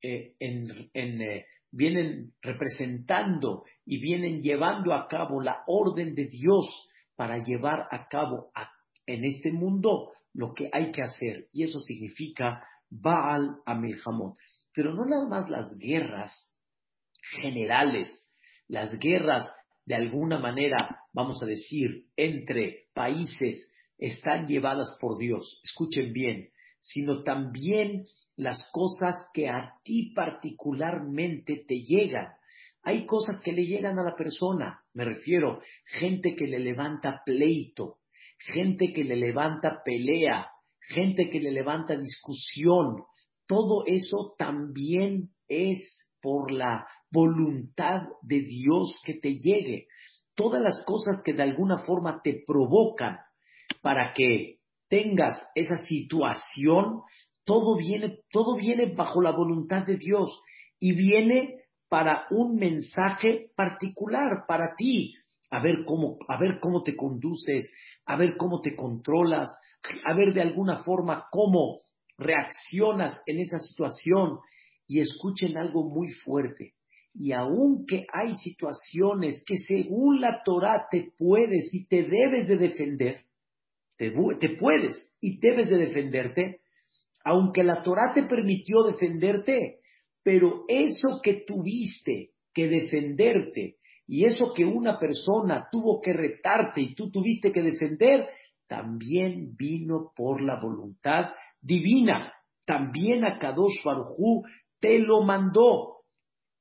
eh, 0.00 0.36
eh, 0.38 1.44
vienen 1.72 2.34
representando 2.40 3.64
y 3.84 3.98
vienen 3.98 4.42
llevando 4.42 4.94
a 4.94 5.08
cabo 5.08 5.40
la 5.40 5.64
orden 5.66 6.14
de 6.14 6.26
Dios 6.26 6.66
para 7.16 7.38
llevar 7.38 7.88
a 7.90 8.06
cabo 8.06 8.52
en 9.06 9.24
este 9.24 9.50
mundo 9.50 10.12
lo 10.32 10.54
que 10.54 10.70
hay 10.72 10.92
que 10.92 11.02
hacer. 11.02 11.48
Y 11.52 11.64
eso 11.64 11.80
significa 11.80 12.62
Baal 12.90 13.56
Amilhamot. 13.66 14.36
Pero 14.72 14.94
no 14.94 15.04
nada 15.04 15.26
más 15.26 15.50
las 15.50 15.76
guerras 15.78 16.32
generales, 17.40 18.30
las 18.68 18.96
guerras 19.00 19.52
de 19.86 19.94
alguna 19.94 20.38
manera, 20.38 20.76
vamos 21.12 21.42
a 21.42 21.46
decir, 21.46 22.06
entre 22.16 22.86
países 22.94 23.70
están 23.98 24.46
llevadas 24.46 24.96
por 25.00 25.18
Dios. 25.18 25.60
Escuchen 25.62 26.12
bien, 26.12 26.48
sino 26.80 27.22
también 27.22 28.04
las 28.36 28.68
cosas 28.72 29.14
que 29.32 29.48
a 29.48 29.74
ti 29.84 30.12
particularmente 30.14 31.64
te 31.66 31.80
llegan. 31.80 32.28
Hay 32.82 33.06
cosas 33.06 33.40
que 33.42 33.52
le 33.52 33.66
llegan 33.66 33.98
a 33.98 34.04
la 34.04 34.14
persona, 34.14 34.82
me 34.92 35.04
refiero, 35.04 35.60
gente 35.86 36.34
que 36.34 36.46
le 36.46 36.58
levanta 36.58 37.22
pleito, 37.24 37.98
gente 38.38 38.92
que 38.92 39.04
le 39.04 39.16
levanta 39.16 39.82
pelea, 39.84 40.48
gente 40.80 41.30
que 41.30 41.40
le 41.40 41.50
levanta 41.50 41.96
discusión. 41.96 43.04
Todo 43.46 43.84
eso 43.86 44.34
también 44.36 45.30
es 45.48 46.06
por 46.20 46.50
la 46.50 46.86
voluntad 47.14 48.08
de 48.22 48.40
Dios 48.40 49.00
que 49.04 49.14
te 49.14 49.36
llegue. 49.38 49.86
Todas 50.34 50.60
las 50.60 50.84
cosas 50.84 51.22
que 51.22 51.32
de 51.32 51.44
alguna 51.44 51.84
forma 51.86 52.20
te 52.22 52.42
provocan 52.44 53.18
para 53.80 54.12
que 54.12 54.58
tengas 54.88 55.40
esa 55.54 55.78
situación, 55.84 57.02
todo 57.44 57.76
viene, 57.76 58.18
todo 58.30 58.56
viene 58.56 58.92
bajo 58.94 59.22
la 59.22 59.30
voluntad 59.30 59.86
de 59.86 59.96
Dios 59.96 60.40
y 60.80 60.92
viene 60.92 61.60
para 61.88 62.26
un 62.30 62.56
mensaje 62.56 63.50
particular 63.54 64.44
para 64.48 64.74
ti. 64.76 65.14
A 65.50 65.62
ver 65.62 65.84
cómo, 65.86 66.18
a 66.26 66.36
ver 66.38 66.58
cómo 66.60 66.82
te 66.82 66.96
conduces, 66.96 67.70
a 68.06 68.16
ver 68.16 68.36
cómo 68.36 68.60
te 68.60 68.74
controlas, 68.74 69.56
a 70.04 70.14
ver 70.14 70.34
de 70.34 70.42
alguna 70.42 70.82
forma 70.82 71.26
cómo 71.30 71.80
reaccionas 72.18 73.20
en 73.26 73.38
esa 73.38 73.58
situación. 73.58 74.40
Y 74.86 75.00
escuchen 75.00 75.56
algo 75.56 75.88
muy 75.88 76.08
fuerte. 76.10 76.74
Y 77.14 77.32
aunque 77.32 78.06
hay 78.12 78.34
situaciones 78.34 79.42
que 79.46 79.56
según 79.56 80.20
la 80.20 80.42
Torah 80.44 80.86
te 80.90 81.12
puedes 81.16 81.72
y 81.72 81.86
te 81.86 82.02
debes 82.02 82.48
de 82.48 82.56
defender, 82.56 83.24
te, 83.96 84.12
te 84.40 84.56
puedes 84.56 85.14
y 85.20 85.38
debes 85.38 85.70
de 85.70 85.76
defenderte, 85.76 86.60
aunque 87.24 87.62
la 87.62 87.82
Torah 87.82 88.12
te 88.14 88.24
permitió 88.24 88.82
defenderte, 88.82 89.78
pero 90.24 90.64
eso 90.68 91.20
que 91.22 91.44
tuviste 91.46 92.32
que 92.52 92.68
defenderte 92.68 93.76
y 94.06 94.24
eso 94.24 94.52
que 94.54 94.64
una 94.64 94.98
persona 94.98 95.68
tuvo 95.70 96.00
que 96.00 96.12
retarte 96.12 96.80
y 96.80 96.94
tú 96.94 97.10
tuviste 97.10 97.52
que 97.52 97.62
defender, 97.62 98.26
también 98.66 99.54
vino 99.56 100.12
por 100.16 100.42
la 100.42 100.60
voluntad 100.60 101.30
divina. 101.60 102.32
También 102.64 103.24
a 103.24 103.38
Kadosh 103.38 103.82
Baruj 103.84 104.46
te 104.80 104.98
lo 104.98 105.22
mandó. 105.22 105.93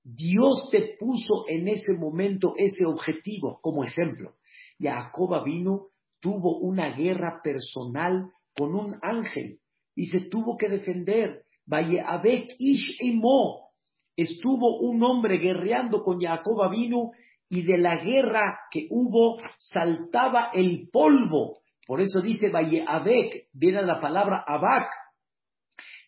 Dios 0.04 0.70
te 0.72 0.96
puso 1.00 1.46
en 1.48 1.68
ese 1.68 1.94
momento 1.94 2.54
ese 2.58 2.86
objetivo 2.86 3.60
como 3.62 3.84
ejemplo. 3.84 4.34
Jacob 4.80 5.44
vino, 5.46 5.88
tuvo 6.20 6.60
una 6.60 6.89
guerra 6.92 7.42
personal 7.44 8.30
con 8.56 8.76
un 8.76 8.98
ángel 9.02 9.60
y 9.96 10.08
se 10.08 10.30
tuvo 10.30 10.58
que 10.58 10.70
defender. 10.70 11.44
Abek 11.70 12.56
Ish 12.60 12.98
Imo. 13.02 13.72
Estuvo 14.16 14.80
un 14.82 15.02
hombre 15.04 15.38
guerreando 15.38 16.04
con 16.04 16.20
Jacob 16.20 16.70
vino 16.70 17.12
y 17.50 17.63
de 17.63 17.78
la 17.78 17.98
guerra 17.98 18.60
que 18.70 18.88
hubo 18.89 19.38
saltaba 19.58 20.52
el 20.54 20.89
polvo. 20.92 21.60
Por 21.88 22.02
eso 22.02 22.22
dice 22.22 22.52
Abek, 22.88 23.48
viene 23.54 23.82
la 23.84 24.00
palabra 24.00 24.44
Abak. 24.46 24.89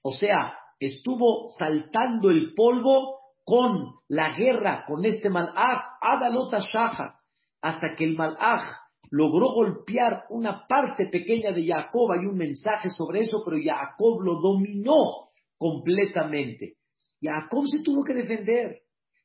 O 0.04 0.12
sea, 0.12 0.54
estuvo 0.80 1.50
saltando 1.50 2.30
el 2.30 2.54
polvo 2.54 3.25
con 3.46 3.94
la 4.10 4.36
guerra 4.36 4.84
con 4.88 5.06
este 5.06 5.30
malaj, 5.30 5.80
Adalota 6.02 6.60
Shaha, 6.60 7.20
hasta 7.62 7.96
que 7.96 8.04
el 8.06 8.16
malaj 8.16 8.64
logró 9.12 9.54
golpear 9.54 10.26
una 10.30 10.66
parte 10.68 11.08
pequeña 11.08 11.52
de 11.52 11.66
Jacob. 11.66 12.12
Hay 12.12 12.26
un 12.26 12.36
mensaje 12.36 12.90
sobre 12.90 13.22
eso, 13.22 13.44
pero 13.46 13.58
Jacob 13.64 14.22
lo 14.22 14.42
dominó 14.42 15.30
completamente. 15.58 16.74
Jacob 17.22 17.64
se 17.68 17.84
tuvo 17.84 18.04
que 18.04 18.16
defender. 18.16 18.82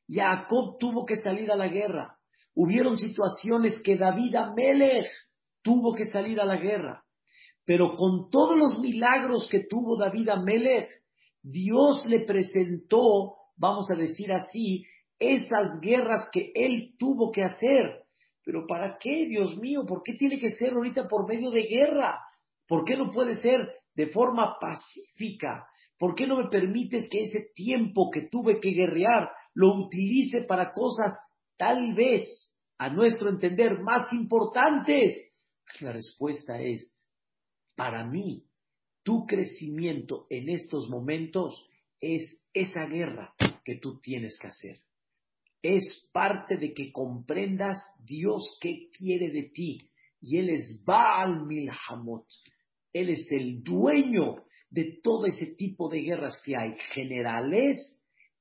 Jacob 0.07 0.77
tuvo 0.79 1.05
que 1.05 1.17
salir 1.17 1.51
a 1.51 1.55
la 1.55 1.67
guerra. 1.67 2.15
Hubieron 2.53 2.97
situaciones 2.97 3.81
que 3.83 3.97
David 3.97 4.35
Amelech 4.35 5.09
tuvo 5.63 5.93
que 5.93 6.05
salir 6.05 6.39
a 6.39 6.45
la 6.45 6.57
guerra. 6.57 7.03
Pero 7.65 7.95
con 7.95 8.29
todos 8.29 8.57
los 8.57 8.79
milagros 8.79 9.47
que 9.49 9.63
tuvo 9.67 9.97
David 9.97 10.29
Amelech, 10.29 10.89
Dios 11.41 12.05
le 12.05 12.25
presentó 12.25 13.40
vamos 13.61 13.89
a 13.91 13.95
decir 13.95 14.33
así, 14.33 14.83
esas 15.19 15.79
guerras 15.79 16.27
que 16.31 16.51
él 16.55 16.95
tuvo 16.97 17.31
que 17.31 17.43
hacer. 17.43 18.05
Pero 18.43 18.65
¿para 18.65 18.97
qué, 18.99 19.27
Dios 19.27 19.55
mío? 19.57 19.85
¿Por 19.87 20.01
qué 20.03 20.13
tiene 20.13 20.39
que 20.39 20.49
ser 20.49 20.73
ahorita 20.73 21.07
por 21.07 21.27
medio 21.27 21.51
de 21.51 21.67
guerra? 21.67 22.19
¿Por 22.67 22.83
qué 22.83 22.97
no 22.97 23.11
puede 23.11 23.35
ser 23.35 23.59
de 23.93 24.07
forma 24.07 24.55
pacífica? 24.59 25.67
¿Por 25.99 26.15
qué 26.15 26.25
no 26.25 26.37
me 26.37 26.49
permites 26.49 27.05
que 27.07 27.21
ese 27.21 27.51
tiempo 27.53 28.09
que 28.09 28.29
tuve 28.31 28.59
que 28.59 28.71
guerrear 28.71 29.29
lo 29.53 29.75
utilice 29.75 30.41
para 30.41 30.71
cosas 30.71 31.15
tal 31.55 31.93
vez, 31.93 32.51
a 32.79 32.89
nuestro 32.89 33.29
entender, 33.29 33.79
más 33.79 34.11
importantes? 34.11 35.33
La 35.81 35.91
respuesta 35.91 36.59
es, 36.59 36.91
para 37.75 38.03
mí, 38.03 38.43
Tu 39.03 39.25
crecimiento 39.25 40.27
en 40.29 40.49
estos 40.49 40.87
momentos 40.87 41.67
es 41.99 42.37
esa 42.53 42.85
guerra 42.85 43.33
que 43.63 43.77
tú 43.77 43.99
tienes 43.99 44.37
que 44.39 44.47
hacer. 44.47 44.77
Es 45.61 46.09
parte 46.11 46.57
de 46.57 46.73
que 46.73 46.91
comprendas 46.91 47.77
Dios 48.03 48.57
qué 48.59 48.89
quiere 48.91 49.29
de 49.31 49.43
ti. 49.53 49.89
Y 50.19 50.37
Él 50.37 50.49
es 50.49 50.83
Baal 50.85 51.45
Milhamot. 51.45 52.25
Él 52.93 53.09
es 53.09 53.27
el 53.31 53.63
dueño 53.63 54.43
de 54.69 54.99
todo 55.03 55.25
ese 55.25 55.47
tipo 55.47 55.89
de 55.89 56.01
guerras 56.01 56.41
que 56.43 56.55
hay, 56.55 56.75
generales 56.93 57.77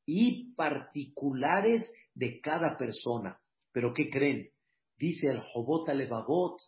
y 0.06 0.54
particulares 0.54 1.83
de 2.14 2.40
cada 2.40 2.76
persona. 2.76 3.38
Pero 3.72 3.92
¿qué 3.92 4.09
creen? 4.11 4.50
Dice 4.96 5.28
el 5.28 5.40
Jobot 5.40 5.88
Alevabot, 5.88 6.59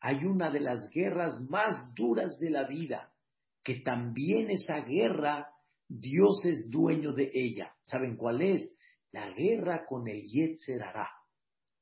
hay 0.00 0.24
una 0.24 0.50
de 0.50 0.60
las 0.60 0.90
guerras 0.90 1.40
más 1.48 1.94
duras 1.94 2.38
de 2.38 2.50
la 2.50 2.66
vida, 2.66 3.12
que 3.62 3.80
también 3.80 4.50
esa 4.50 4.80
guerra 4.80 5.48
Dios 6.00 6.44
es 6.44 6.70
dueño 6.70 7.12
de 7.12 7.30
ella. 7.34 7.74
¿Saben 7.82 8.16
cuál 8.16 8.40
es? 8.40 8.74
La 9.10 9.30
guerra 9.30 9.84
con 9.86 10.08
el 10.08 10.22
Yetzerará. 10.22 11.08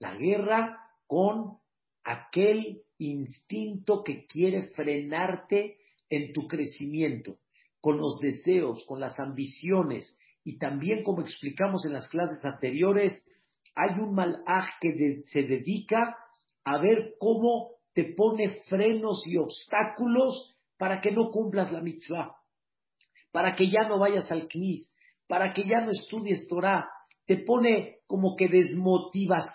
La 0.01 0.16
guerra 0.16 0.79
con 1.07 1.59
aquel 2.03 2.83
instinto 2.99 4.03
que 4.03 4.27
quiere 4.27 4.68
frenarte 4.73 5.79
en 6.09 6.33
tu 6.33 6.49
crecimiento, 6.49 7.38
con 7.81 7.99
los 7.99 8.18
deseos, 8.18 8.85
con 8.87 8.99
las 8.99 9.20
ambiciones 9.20 10.18
y 10.42 10.59
también 10.59 11.05
como 11.05 11.20
explicamos 11.20 11.85
en 11.85 11.92
las 11.92 12.09
clases 12.09 12.44
anteriores, 12.44 13.25
hay 13.77 13.90
un 14.01 14.14
malaj 14.14 14.70
que 14.81 15.23
se 15.27 15.42
dedica 15.42 16.16
a 16.64 16.79
ver 16.79 17.14
cómo 17.18 17.77
te 17.92 18.12
pone 18.16 18.61
frenos 18.68 19.23
y 19.27 19.37
obstáculos 19.37 20.57
para 20.79 21.01
que 21.01 21.12
no 21.12 21.31
cumplas 21.31 21.70
la 21.70 21.81
mitzvah, 21.81 22.39
para 23.33 23.55
que 23.55 23.71
ya 23.71 23.88
no 23.88 23.99
vayas 23.99 24.31
al 24.31 24.49
knis, 24.49 24.95
para 25.27 25.53
que 25.53 25.64
ya 25.66 25.81
no 25.81 25.90
estudies 25.90 26.49
Torah, 26.49 26.88
te 27.27 27.37
pone 27.38 27.99
como 28.07 28.35
que 28.37 28.49
desmotivas, 28.49 29.47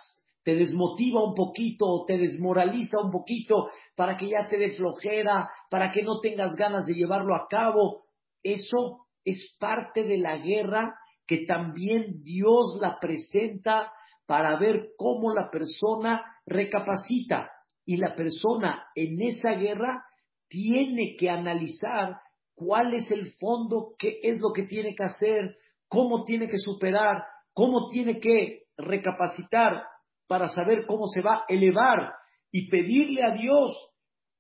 te 0.44 0.56
desmotiva 0.56 1.24
un 1.24 1.34
poquito 1.34 1.86
o 1.88 2.06
te 2.06 2.18
desmoraliza 2.18 3.00
un 3.02 3.12
poquito 3.12 3.70
para 3.96 4.16
que 4.16 4.30
ya 4.30 4.48
te 4.48 4.58
dé 4.58 4.72
flojera, 4.72 5.50
para 5.70 5.92
que 5.92 6.04
no 6.04 6.20
tengas 6.22 6.56
ganas 6.56 6.86
de 6.86 6.94
llevarlo 6.94 7.36
a 7.36 7.48
cabo. 7.50 8.06
Eso 8.44 9.08
es 9.26 9.58
parte 9.60 10.04
de 10.04 10.18
la 10.18 10.38
guerra 10.38 10.96
que 11.28 11.46
también 11.46 12.22
Dios 12.24 12.78
la 12.80 13.00
presenta 13.00 13.92
para 14.28 14.58
ver 14.58 14.90
cómo 14.98 15.34
la 15.34 15.50
persona 15.50 16.24
recapacita. 16.46 17.50
Y 17.86 17.98
la 17.98 18.16
persona 18.16 18.86
en 18.96 19.22
esa 19.22 19.52
guerra 19.52 20.06
tiene 20.48 21.16
que 21.18 21.30
analizar 21.30 22.18
cuál 22.56 22.94
es 22.94 23.12
el 23.12 23.34
fondo, 23.34 23.96
qué 24.00 24.20
es 24.24 24.40
lo 24.40 24.54
que 24.54 24.64
tiene 24.64 24.96
que 24.96 25.04
hacer, 25.04 25.56
cómo 25.88 26.24
tiene 26.24 26.48
que 26.48 26.58
superar, 26.58 27.24
cómo 27.54 27.90
tiene 27.90 28.20
que 28.20 28.64
recapacitar 28.78 29.84
para 30.28 30.48
saber 30.50 30.86
cómo 30.88 31.08
se 31.08 31.22
va 31.22 31.38
a 31.38 31.46
elevar 31.48 32.14
y 32.52 32.70
pedirle 32.70 33.24
a 33.24 33.32
Dios 33.32 33.72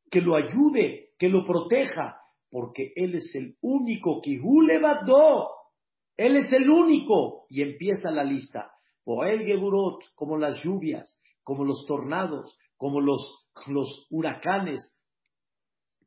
que 0.09 0.21
lo 0.21 0.35
ayude, 0.35 1.09
que 1.19 1.29
lo 1.29 1.45
proteja, 1.45 2.17
porque 2.49 2.93
Él 2.95 3.15
es 3.15 3.33
el 3.35 3.57
único 3.61 4.21
levantó. 4.65 5.49
Él 6.17 6.37
es 6.37 6.51
el 6.53 6.69
único. 6.69 7.45
Y 7.49 7.61
empieza 7.61 8.11
la 8.11 8.23
lista. 8.23 8.71
Poel 9.03 9.43
Geburot, 9.43 9.99
como 10.15 10.37
las 10.37 10.61
lluvias, 10.63 11.21
como 11.43 11.63
los 11.63 11.85
tornados, 11.85 12.57
como 12.77 13.01
los, 13.01 13.45
los 13.67 14.07
huracanes. 14.09 14.94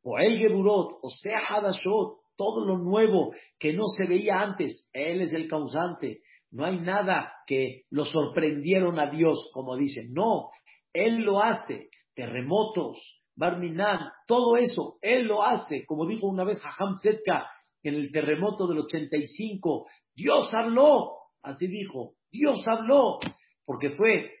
Poel 0.01 0.37
Geburot, 0.37 0.99
o 1.01 1.09
sea, 1.09 1.39
Hadashot, 1.47 2.17
todo 2.35 2.65
lo 2.65 2.77
nuevo 2.77 3.33
que 3.59 3.73
no 3.73 3.83
se 3.87 4.07
veía 4.07 4.39
antes. 4.39 4.89
Él 4.93 5.21
es 5.21 5.33
el 5.33 5.47
causante. 5.47 6.21
No 6.51 6.65
hay 6.65 6.79
nada 6.79 7.33
que 7.45 7.83
lo 7.89 8.05
sorprendieron 8.05 8.99
a 8.99 9.11
Dios, 9.11 9.51
como 9.53 9.75
dicen. 9.75 10.13
No, 10.13 10.49
Él 10.93 11.19
lo 11.21 11.43
hace. 11.43 11.89
Terremotos, 12.15 13.19
Barminan, 13.35 13.99
todo 14.27 14.57
eso, 14.57 14.97
Él 15.01 15.25
lo 15.25 15.43
hace. 15.43 15.85
Como 15.85 16.05
dijo 16.05 16.27
una 16.27 16.43
vez 16.43 16.61
Hajam 16.63 16.97
Zetka 16.97 17.49
en 17.83 17.95
el 17.95 18.11
terremoto 18.11 18.67
del 18.67 18.79
85, 18.79 19.87
Dios 20.15 20.53
habló. 20.53 21.17
Así 21.41 21.67
dijo, 21.67 22.15
Dios 22.31 22.65
habló, 22.67 23.19
porque 23.65 23.91
fue 23.91 24.31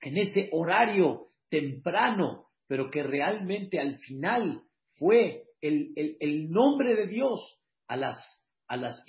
en 0.00 0.16
ese 0.16 0.48
horario 0.52 1.28
temprano, 1.48 2.47
pero 2.68 2.90
que 2.90 3.02
realmente 3.02 3.80
al 3.80 3.98
final 3.98 4.62
fue 4.98 5.44
el, 5.60 5.92
el, 5.96 6.50
nombre 6.50 6.94
de 6.94 7.08
Dios 7.08 7.58
a 7.88 7.96
las, 7.96 8.46
a 8.68 8.76
las 8.76 9.02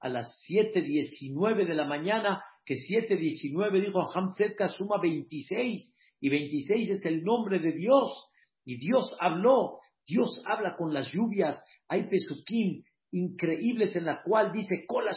a 0.00 0.08
las 0.08 0.42
7.19 0.48 1.66
de 1.66 1.74
la 1.74 1.84
mañana, 1.84 2.42
que 2.64 2.74
7.19 2.74 3.84
dijo 3.84 4.00
Hamzetka 4.14 4.68
suma 4.68 4.98
26, 5.02 5.94
y 6.20 6.28
26 6.28 6.90
es 6.90 7.04
el 7.04 7.22
nombre 7.24 7.58
de 7.58 7.72
Dios, 7.72 8.30
y 8.64 8.78
Dios 8.78 9.16
habló, 9.20 9.80
Dios 10.06 10.42
habla 10.46 10.76
con 10.76 10.94
las 10.94 11.10
lluvias, 11.10 11.62
hay 11.88 12.08
pesukim 12.08 12.82
increíbles 13.10 13.96
en 13.96 14.04
la 14.04 14.22
cual 14.22 14.52
dice, 14.52 14.84
Kola 14.86 15.12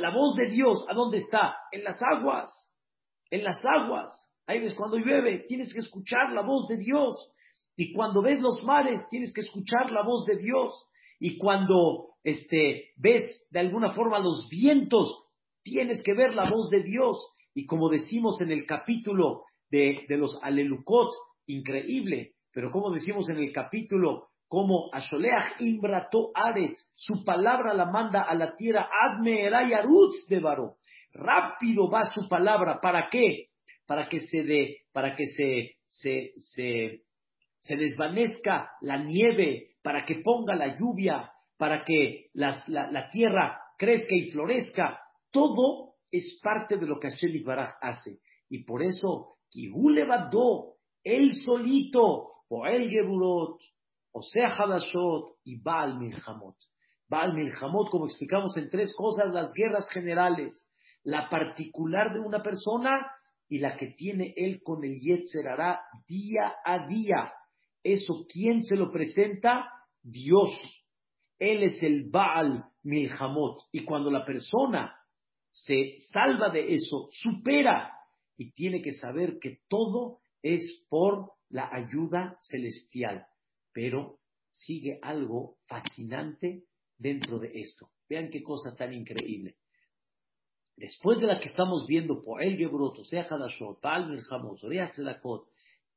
la 0.00 0.10
voz 0.10 0.36
de 0.36 0.46
Dios, 0.46 0.84
¿a 0.88 0.94
dónde 0.94 1.18
está? 1.18 1.56
En 1.72 1.84
las 1.84 2.00
aguas, 2.02 2.50
en 3.30 3.44
las 3.44 3.60
aguas. 3.64 4.32
Ahí 4.46 4.60
ves, 4.60 4.74
cuando 4.74 4.96
llueve, 4.96 5.44
tienes 5.48 5.72
que 5.72 5.80
escuchar 5.80 6.32
la 6.32 6.42
voz 6.42 6.68
de 6.68 6.76
Dios. 6.76 7.32
Y 7.76 7.92
cuando 7.92 8.22
ves 8.22 8.40
los 8.40 8.62
mares, 8.62 9.02
tienes 9.10 9.32
que 9.32 9.40
escuchar 9.40 9.90
la 9.90 10.02
voz 10.02 10.24
de 10.24 10.36
Dios. 10.36 10.88
Y 11.18 11.36
cuando 11.36 12.10
este, 12.22 12.92
ves 12.96 13.46
de 13.50 13.60
alguna 13.60 13.92
forma 13.92 14.18
los 14.18 14.48
vientos, 14.48 15.24
tienes 15.62 16.02
que 16.02 16.14
ver 16.14 16.34
la 16.34 16.48
voz 16.48 16.70
de 16.70 16.82
Dios. 16.82 17.16
Y 17.54 17.66
como 17.66 17.88
decimos 17.88 18.40
en 18.40 18.52
el 18.52 18.66
capítulo 18.66 19.42
de, 19.70 20.04
de 20.08 20.16
los 20.16 20.38
Alelucot, 20.42 21.10
increíble, 21.46 22.34
pero 22.52 22.70
como 22.70 22.90
decimos 22.90 23.28
en 23.30 23.38
el 23.38 23.52
capítulo 23.52 24.28
como 24.48 24.88
Asholeach 24.92 25.60
Imbrato 25.60 26.30
Aretz, 26.34 26.78
su 26.94 27.24
palabra 27.24 27.74
la 27.74 27.86
manda 27.86 28.22
a 28.22 28.34
la 28.34 28.56
tierra, 28.56 28.88
Adme 29.04 29.42
Erayarutz 29.42 30.26
de 30.28 30.40
Baró. 30.40 30.76
Rápido 31.12 31.90
va 31.90 32.04
su 32.06 32.28
palabra, 32.28 32.80
¿para 32.80 33.08
qué? 33.10 33.48
Para 33.86 34.08
que 34.08 34.20
se 34.20 34.42
de, 34.42 34.78
para 34.92 35.14
que 35.16 35.26
se, 35.26 35.76
se, 35.86 36.32
se, 36.36 37.02
se 37.58 37.76
desvanezca 37.76 38.70
la 38.80 38.98
nieve, 38.98 39.76
para 39.82 40.04
que 40.04 40.16
ponga 40.16 40.54
la 40.54 40.76
lluvia, 40.76 41.30
para 41.56 41.84
que 41.84 42.26
las, 42.34 42.68
la, 42.68 42.90
la, 42.90 43.10
tierra 43.10 43.60
crezca 43.78 44.14
y 44.14 44.30
florezca. 44.30 45.00
Todo 45.30 45.94
es 46.10 46.40
parte 46.42 46.76
de 46.76 46.86
lo 46.86 46.98
que 46.98 47.08
Hashem 47.08 47.44
Baraj 47.44 47.74
hace. 47.80 48.18
Y 48.48 48.64
por 48.64 48.82
eso, 48.82 49.36
Kihulevadó, 49.50 50.76
él 51.02 51.34
solito, 51.36 52.36
o 52.48 52.66
el 52.66 52.88
Geburot, 52.88 53.58
o 54.12 54.22
sea 54.22 54.48
Hadashot 54.48 55.36
y 55.44 55.60
Baal 55.60 55.98
Milhamot. 55.98 56.56
Baal 57.08 57.34
Milhamot, 57.34 57.90
como 57.90 58.06
explicamos 58.06 58.56
en 58.56 58.70
tres 58.70 58.94
cosas, 58.96 59.32
las 59.32 59.52
guerras 59.52 59.88
generales, 59.90 60.70
la 61.02 61.28
particular 61.28 62.12
de 62.12 62.20
una 62.20 62.42
persona 62.42 63.06
y 63.48 63.58
la 63.58 63.76
que 63.76 63.88
tiene 63.88 64.34
él 64.36 64.60
con 64.62 64.84
el 64.84 64.98
Yetzerará 64.98 65.80
día 66.06 66.54
a 66.64 66.86
día. 66.86 67.32
Eso, 67.82 68.26
¿quién 68.28 68.62
se 68.62 68.76
lo 68.76 68.90
presenta? 68.90 69.70
Dios. 70.02 70.50
Él 71.38 71.62
es 71.62 71.82
el 71.82 72.08
Baal 72.10 72.64
Milhamot. 72.82 73.60
Y 73.72 73.84
cuando 73.84 74.10
la 74.10 74.24
persona 74.24 74.96
se 75.50 75.96
salva 76.10 76.50
de 76.50 76.72
eso, 76.72 77.08
supera 77.10 77.92
y 78.36 78.52
tiene 78.52 78.82
que 78.82 78.92
saber 78.92 79.38
que 79.40 79.60
todo 79.68 80.20
es 80.42 80.84
por 80.88 81.32
la 81.48 81.68
ayuda 81.72 82.38
celestial. 82.42 83.26
Pero 83.72 84.18
sigue 84.50 84.98
algo 85.02 85.58
fascinante 85.66 86.64
dentro 86.98 87.38
de 87.38 87.52
esto. 87.60 87.90
Vean 88.08 88.30
qué 88.30 88.42
cosa 88.42 88.74
tan 88.74 88.92
increíble. 88.92 89.56
Después 90.76 91.18
de 91.20 91.26
la 91.26 91.40
que 91.40 91.48
estamos 91.48 91.86
viendo 91.86 92.20
por 92.20 92.42
el 92.42 92.58
Gebrot, 92.58 93.02
sea 93.04 93.26
Hadashot, 93.28 93.80
Baal 93.80 94.10
Milhamot, 94.10 94.58
Tzedakot, 94.58 95.48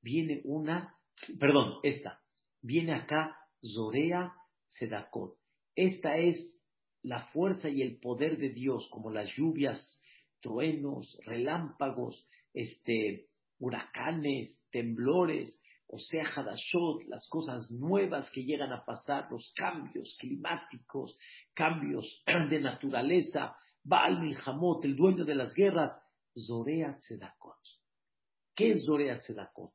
viene 0.01 0.41
una, 0.45 0.95
perdón, 1.37 1.79
esta, 1.83 2.21
viene 2.61 2.93
acá 2.93 3.37
Zorea 3.61 4.33
Sedakot. 4.67 5.35
Esta 5.75 6.15
es 6.17 6.61
la 7.01 7.27
fuerza 7.27 7.67
y 7.67 7.81
el 7.81 7.99
poder 7.99 8.37
de 8.37 8.49
Dios, 8.49 8.87
como 8.89 9.09
las 9.09 9.29
lluvias, 9.35 10.01
truenos, 10.39 11.19
relámpagos, 11.25 12.25
este, 12.53 13.27
huracanes, 13.59 14.61
temblores, 14.71 15.61
o 15.87 15.97
sea, 15.97 16.23
Hadashot, 16.23 17.03
las 17.07 17.27
cosas 17.29 17.69
nuevas 17.71 18.29
que 18.29 18.43
llegan 18.43 18.71
a 18.71 18.85
pasar, 18.85 19.27
los 19.29 19.51
cambios 19.55 20.15
climáticos, 20.19 21.17
cambios 21.53 22.23
de 22.49 22.61
naturaleza, 22.61 23.57
Baal 23.89 24.21
Milhamot, 24.21 24.85
el 24.85 24.95
dueño 24.95 25.25
de 25.25 25.33
las 25.33 25.51
guerras, 25.55 25.91
Zorea 26.37 26.99
Tzedakot. 26.99 27.57
¿Qué 28.55 28.71
es 28.71 28.85
Zorea 28.85 29.17
Tzedakot? 29.17 29.73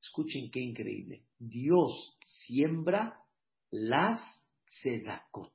Escuchen 0.00 0.50
qué 0.50 0.60
increíble. 0.60 1.26
Dios 1.38 2.16
siembra 2.24 3.20
las 3.70 4.18
sedakot. 4.82 5.52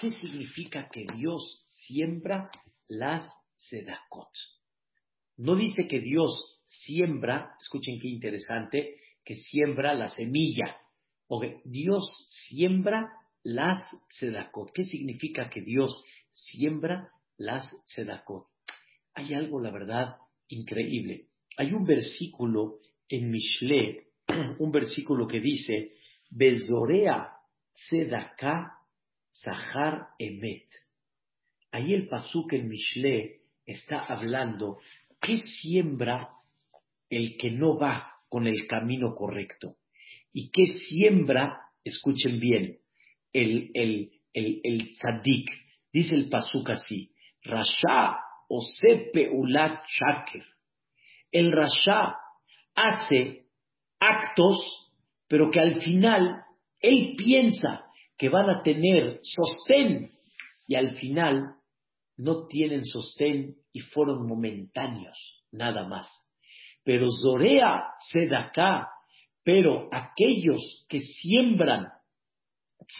¿Qué 0.00 0.10
significa 0.12 0.88
que 0.88 1.04
Dios 1.14 1.62
siembra 1.66 2.50
las 2.88 3.28
sedakot? 3.56 4.30
No 5.36 5.54
dice 5.54 5.86
que 5.86 6.00
Dios 6.00 6.62
siembra, 6.64 7.56
escuchen 7.60 7.98
qué 8.00 8.08
interesante, 8.08 9.02
que 9.22 9.34
siembra 9.34 9.92
la 9.92 10.08
semilla. 10.08 10.78
O 11.26 11.42
Dios 11.62 12.08
siembra 12.48 13.12
las 13.42 13.86
sedakot. 14.08 14.72
¿Qué 14.72 14.84
significa 14.84 15.50
que 15.50 15.60
Dios 15.60 16.02
siembra 16.30 17.12
las 17.38 17.68
sedakot? 17.86 18.46
Hay 19.14 19.34
algo, 19.34 19.60
la 19.60 19.70
verdad, 19.70 20.16
increíble. 20.48 21.28
Hay 21.56 21.72
un 21.72 21.84
versículo 21.84 22.78
en 23.08 23.30
Mishle, 23.30 24.08
un 24.58 24.70
versículo 24.70 25.26
que 25.26 25.40
dice, 25.40 25.92
Bezorea 26.30 27.32
Sedaká 27.74 28.74
Sahar 29.32 30.08
Emet. 30.18 30.68
Ahí 31.70 31.94
el 31.94 32.08
pasuk 32.08 32.52
en 32.52 32.68
Mishle 32.68 33.40
está 33.64 34.00
hablando 34.00 34.78
qué 35.20 35.38
siembra 35.38 36.30
el 37.10 37.36
que 37.36 37.50
no 37.50 37.78
va 37.78 38.14
con 38.28 38.46
el 38.46 38.66
camino 38.66 39.14
correcto 39.14 39.76
y 40.32 40.50
qué 40.50 40.66
siembra, 40.66 41.60
escuchen 41.84 42.38
bien, 42.38 42.78
el, 43.32 43.70
el, 43.74 44.12
el, 44.32 44.60
el 44.62 44.90
tzadik. 44.96 45.50
Dice 45.92 46.14
el 46.14 46.28
pasuk 46.28 46.70
así, 46.70 47.10
Rasha 47.48 48.18
Osepe 48.48 49.30
Ulat 49.30 49.82
Shaker. 49.86 50.44
El 51.32 51.52
Rasha 51.52 52.14
hace 52.74 53.46
actos, 53.98 54.56
pero 55.26 55.50
que 55.50 55.60
al 55.60 55.80
final 55.80 56.44
él 56.80 57.14
piensa 57.16 57.84
que 58.16 58.28
van 58.28 58.50
a 58.50 58.62
tener 58.62 59.20
sostén 59.22 60.10
y 60.66 60.74
al 60.74 60.90
final 60.98 61.56
no 62.16 62.46
tienen 62.46 62.84
sostén 62.84 63.56
y 63.72 63.80
fueron 63.80 64.26
momentáneos, 64.26 65.44
nada 65.52 65.86
más. 65.86 66.06
Pero 66.84 67.06
Zorea 67.22 67.84
Sedaká, 68.10 68.88
pero 69.44 69.88
aquellos 69.92 70.86
que 70.88 70.98
siembran 70.98 71.88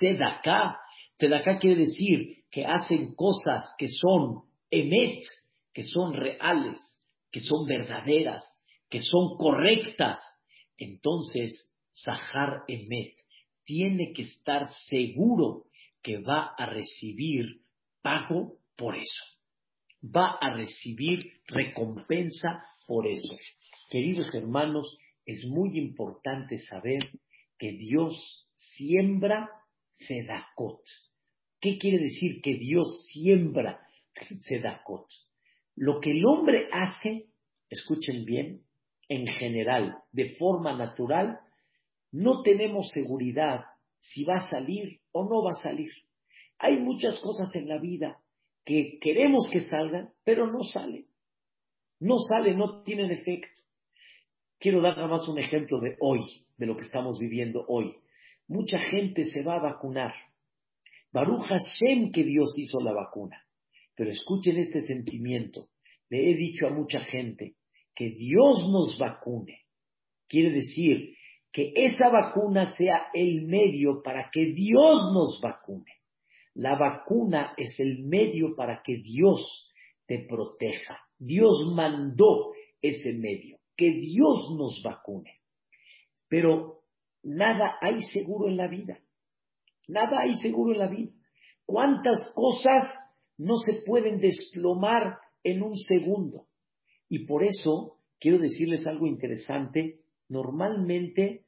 Sedaká, 0.00 0.78
Sedaká 1.18 1.58
quiere 1.58 1.80
decir 1.80 2.44
que 2.50 2.64
hacen 2.64 3.14
cosas 3.14 3.74
que 3.76 3.88
son 3.88 4.44
emet, 4.70 5.24
que 5.72 5.82
son 5.82 6.14
reales, 6.14 6.78
que 7.30 7.40
son 7.40 7.66
verdaderas, 7.66 8.44
que 8.88 9.00
son 9.00 9.36
correctas, 9.36 10.18
entonces 10.76 11.72
Sahar 11.90 12.62
Emet 12.68 13.14
tiene 13.64 14.12
que 14.14 14.22
estar 14.22 14.72
seguro 14.88 15.64
que 16.02 16.18
va 16.18 16.54
a 16.56 16.66
recibir 16.66 17.62
pago 18.00 18.58
por 18.76 18.96
eso. 18.96 19.24
Va 20.02 20.38
a 20.40 20.54
recibir 20.54 21.32
recompensa 21.48 22.64
por 22.86 23.08
eso. 23.08 23.34
Queridos 23.90 24.32
hermanos, 24.34 24.96
es 25.26 25.44
muy 25.46 25.76
importante 25.78 26.58
saber 26.60 27.00
que 27.58 27.72
Dios 27.72 28.48
siembra 28.54 29.50
sedakot. 29.94 30.80
¿Qué 31.60 31.78
quiere 31.78 31.98
decir 32.04 32.40
que 32.42 32.54
Dios 32.54 33.06
siembra 33.12 33.80
sedakot? 34.42 35.06
Lo 35.74 36.00
que 36.00 36.12
el 36.12 36.24
hombre 36.24 36.68
hace, 36.72 37.26
escuchen 37.68 38.24
bien, 38.24 38.62
en 39.08 39.26
general, 39.26 39.96
de 40.12 40.36
forma 40.36 40.76
natural, 40.76 41.38
no 42.12 42.42
tenemos 42.42 42.90
seguridad 42.90 43.64
si 44.00 44.24
va 44.24 44.36
a 44.36 44.50
salir 44.50 45.00
o 45.12 45.24
no 45.24 45.42
va 45.42 45.52
a 45.52 45.62
salir. 45.62 45.90
Hay 46.58 46.78
muchas 46.78 47.18
cosas 47.20 47.54
en 47.54 47.68
la 47.68 47.78
vida 47.78 48.18
que 48.64 48.98
queremos 49.00 49.48
que 49.50 49.60
salgan, 49.60 50.10
pero 50.24 50.46
no 50.46 50.62
salen. 50.62 51.06
No 52.00 52.18
salen, 52.18 52.58
no 52.58 52.82
tienen 52.82 53.10
efecto. 53.10 53.62
Quiero 54.58 54.80
dar 54.82 54.96
nada 54.96 55.08
más 55.08 55.28
un 55.28 55.38
ejemplo 55.38 55.80
de 55.80 55.96
hoy, 56.00 56.20
de 56.56 56.66
lo 56.66 56.76
que 56.76 56.84
estamos 56.84 57.18
viviendo 57.18 57.64
hoy. 57.68 57.96
Mucha 58.46 58.78
gente 58.80 59.24
se 59.24 59.42
va 59.42 59.56
a 59.56 59.62
vacunar. 59.62 60.12
Baruch 61.12 61.46
Hashem 61.46 62.12
que 62.12 62.24
Dios 62.24 62.54
hizo 62.56 62.78
la 62.80 62.92
vacuna. 62.92 63.42
Pero 63.94 64.10
escuchen 64.10 64.58
este 64.58 64.80
sentimiento. 64.82 65.68
Le 66.10 66.30
he 66.30 66.34
dicho 66.36 66.66
a 66.66 66.70
mucha 66.70 67.00
gente, 67.00 67.56
que 67.94 68.10
Dios 68.10 68.64
nos 68.70 68.96
vacune. 68.98 69.62
Quiere 70.28 70.50
decir 70.52 71.14
que 71.52 71.72
esa 71.74 72.08
vacuna 72.08 72.66
sea 72.76 73.08
el 73.12 73.46
medio 73.46 74.02
para 74.02 74.30
que 74.32 74.52
Dios 74.52 75.00
nos 75.12 75.40
vacune. 75.42 75.92
La 76.54 76.76
vacuna 76.76 77.54
es 77.56 77.78
el 77.80 78.04
medio 78.04 78.54
para 78.56 78.82
que 78.84 78.98
Dios 78.98 79.72
te 80.06 80.26
proteja. 80.28 80.98
Dios 81.18 81.72
mandó 81.74 82.52
ese 82.80 83.12
medio, 83.14 83.58
que 83.76 83.90
Dios 83.90 84.54
nos 84.56 84.80
vacune. 84.84 85.40
Pero 86.28 86.82
nada 87.22 87.78
hay 87.80 88.00
seguro 88.12 88.48
en 88.48 88.56
la 88.56 88.68
vida. 88.68 89.00
Nada 89.88 90.20
hay 90.20 90.34
seguro 90.36 90.72
en 90.72 90.78
la 90.78 90.88
vida. 90.88 91.10
¿Cuántas 91.64 92.18
cosas 92.34 92.84
no 93.36 93.56
se 93.56 93.82
pueden 93.84 94.20
desplomar 94.20 95.18
en 95.42 95.62
un 95.62 95.74
segundo? 95.74 96.46
Y 97.08 97.26
por 97.26 97.42
eso 97.42 97.98
quiero 98.20 98.38
decirles 98.38 98.86
algo 98.86 99.06
interesante. 99.06 100.00
Normalmente 100.28 101.44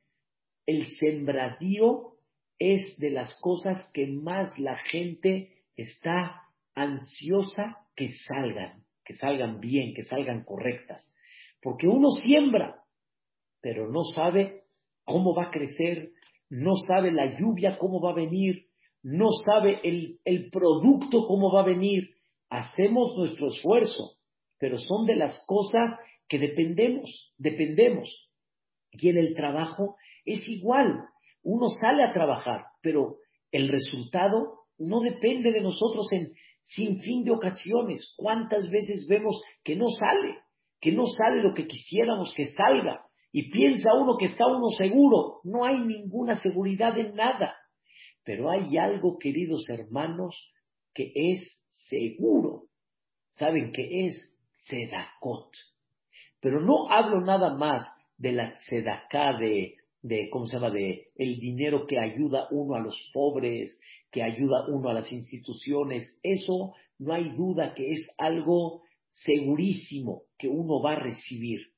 el 0.66 0.88
sembradío 0.98 2.14
es 2.58 2.96
de 2.98 3.10
las 3.10 3.38
cosas 3.40 3.84
que 3.92 4.06
más 4.06 4.58
la 4.58 4.76
gente 4.76 5.64
está 5.76 6.42
ansiosa 6.74 7.86
que 7.96 8.08
salgan, 8.26 8.84
que 9.04 9.14
salgan 9.14 9.60
bien, 9.60 9.94
que 9.94 10.04
salgan 10.04 10.44
correctas. 10.44 11.14
Porque 11.62 11.88
uno 11.88 12.08
siembra, 12.24 12.82
pero 13.60 13.90
no 13.90 14.02
sabe 14.14 14.64
cómo 15.04 15.34
va 15.34 15.44
a 15.44 15.50
crecer, 15.50 16.12
no 16.50 16.74
sabe 16.86 17.12
la 17.12 17.38
lluvia 17.38 17.78
cómo 17.78 18.00
va 18.00 18.10
a 18.10 18.16
venir, 18.16 18.66
no 19.02 19.28
sabe 19.46 19.80
el, 19.82 20.18
el 20.24 20.50
producto 20.50 21.24
cómo 21.26 21.52
va 21.52 21.62
a 21.62 21.66
venir. 21.66 22.10
Hacemos 22.50 23.16
nuestro 23.16 23.48
esfuerzo, 23.48 24.16
pero 24.58 24.78
son 24.78 25.06
de 25.06 25.16
las 25.16 25.42
cosas 25.46 25.96
que 26.28 26.38
dependemos, 26.38 27.32
dependemos. 27.38 28.28
Y 28.92 29.08
en 29.08 29.18
el 29.18 29.34
trabajo 29.34 29.96
es 30.24 30.46
igual. 30.48 31.04
Uno 31.42 31.68
sale 31.80 32.02
a 32.02 32.12
trabajar, 32.12 32.64
pero 32.82 33.16
el 33.52 33.68
resultado 33.68 34.66
no 34.78 35.00
depende 35.00 35.52
de 35.52 35.60
nosotros 35.60 36.06
en 36.12 36.32
sin 36.64 37.00
fin 37.00 37.24
de 37.24 37.32
ocasiones. 37.32 38.14
¿Cuántas 38.16 38.68
veces 38.70 39.06
vemos 39.08 39.40
que 39.64 39.76
no 39.76 39.88
sale? 39.88 40.38
Que 40.80 40.92
no 40.92 41.06
sale 41.06 41.42
lo 41.42 41.54
que 41.54 41.66
quisiéramos 41.66 42.34
que 42.34 42.46
salga. 42.46 43.04
Y 43.32 43.50
piensa 43.50 43.94
uno 43.94 44.16
que 44.16 44.26
está 44.26 44.46
uno 44.46 44.70
seguro. 44.70 45.40
No 45.44 45.64
hay 45.64 45.78
ninguna 45.78 46.36
seguridad 46.36 46.98
en 46.98 47.14
nada. 47.14 47.54
Pero 48.24 48.50
hay 48.50 48.76
algo, 48.76 49.18
queridos 49.18 49.68
hermanos, 49.68 50.36
que 50.92 51.12
es 51.14 51.60
seguro. 51.68 52.64
¿Saben 53.32 53.72
qué 53.72 54.06
es? 54.06 54.36
Sedacot. 54.58 55.50
Pero 56.40 56.60
no 56.60 56.90
hablo 56.90 57.20
nada 57.20 57.54
más 57.54 57.82
de 58.18 58.32
la 58.32 58.58
sedacá 58.68 59.38
de, 59.38 59.76
de, 60.02 60.28
¿cómo 60.30 60.46
se 60.46 60.56
llama?, 60.56 60.70
de 60.70 61.06
el 61.16 61.38
dinero 61.38 61.86
que 61.86 61.98
ayuda 61.98 62.48
uno 62.50 62.74
a 62.74 62.80
los 62.80 63.10
pobres, 63.12 63.78
que 64.10 64.22
ayuda 64.22 64.66
uno 64.68 64.90
a 64.90 64.94
las 64.94 65.10
instituciones. 65.12 66.18
Eso 66.22 66.74
no 66.98 67.14
hay 67.14 67.30
duda 67.36 67.74
que 67.74 67.92
es 67.92 68.06
algo 68.18 68.82
segurísimo 69.12 70.22
que 70.38 70.48
uno 70.48 70.82
va 70.82 70.92
a 70.92 71.00
recibir. 71.00 71.69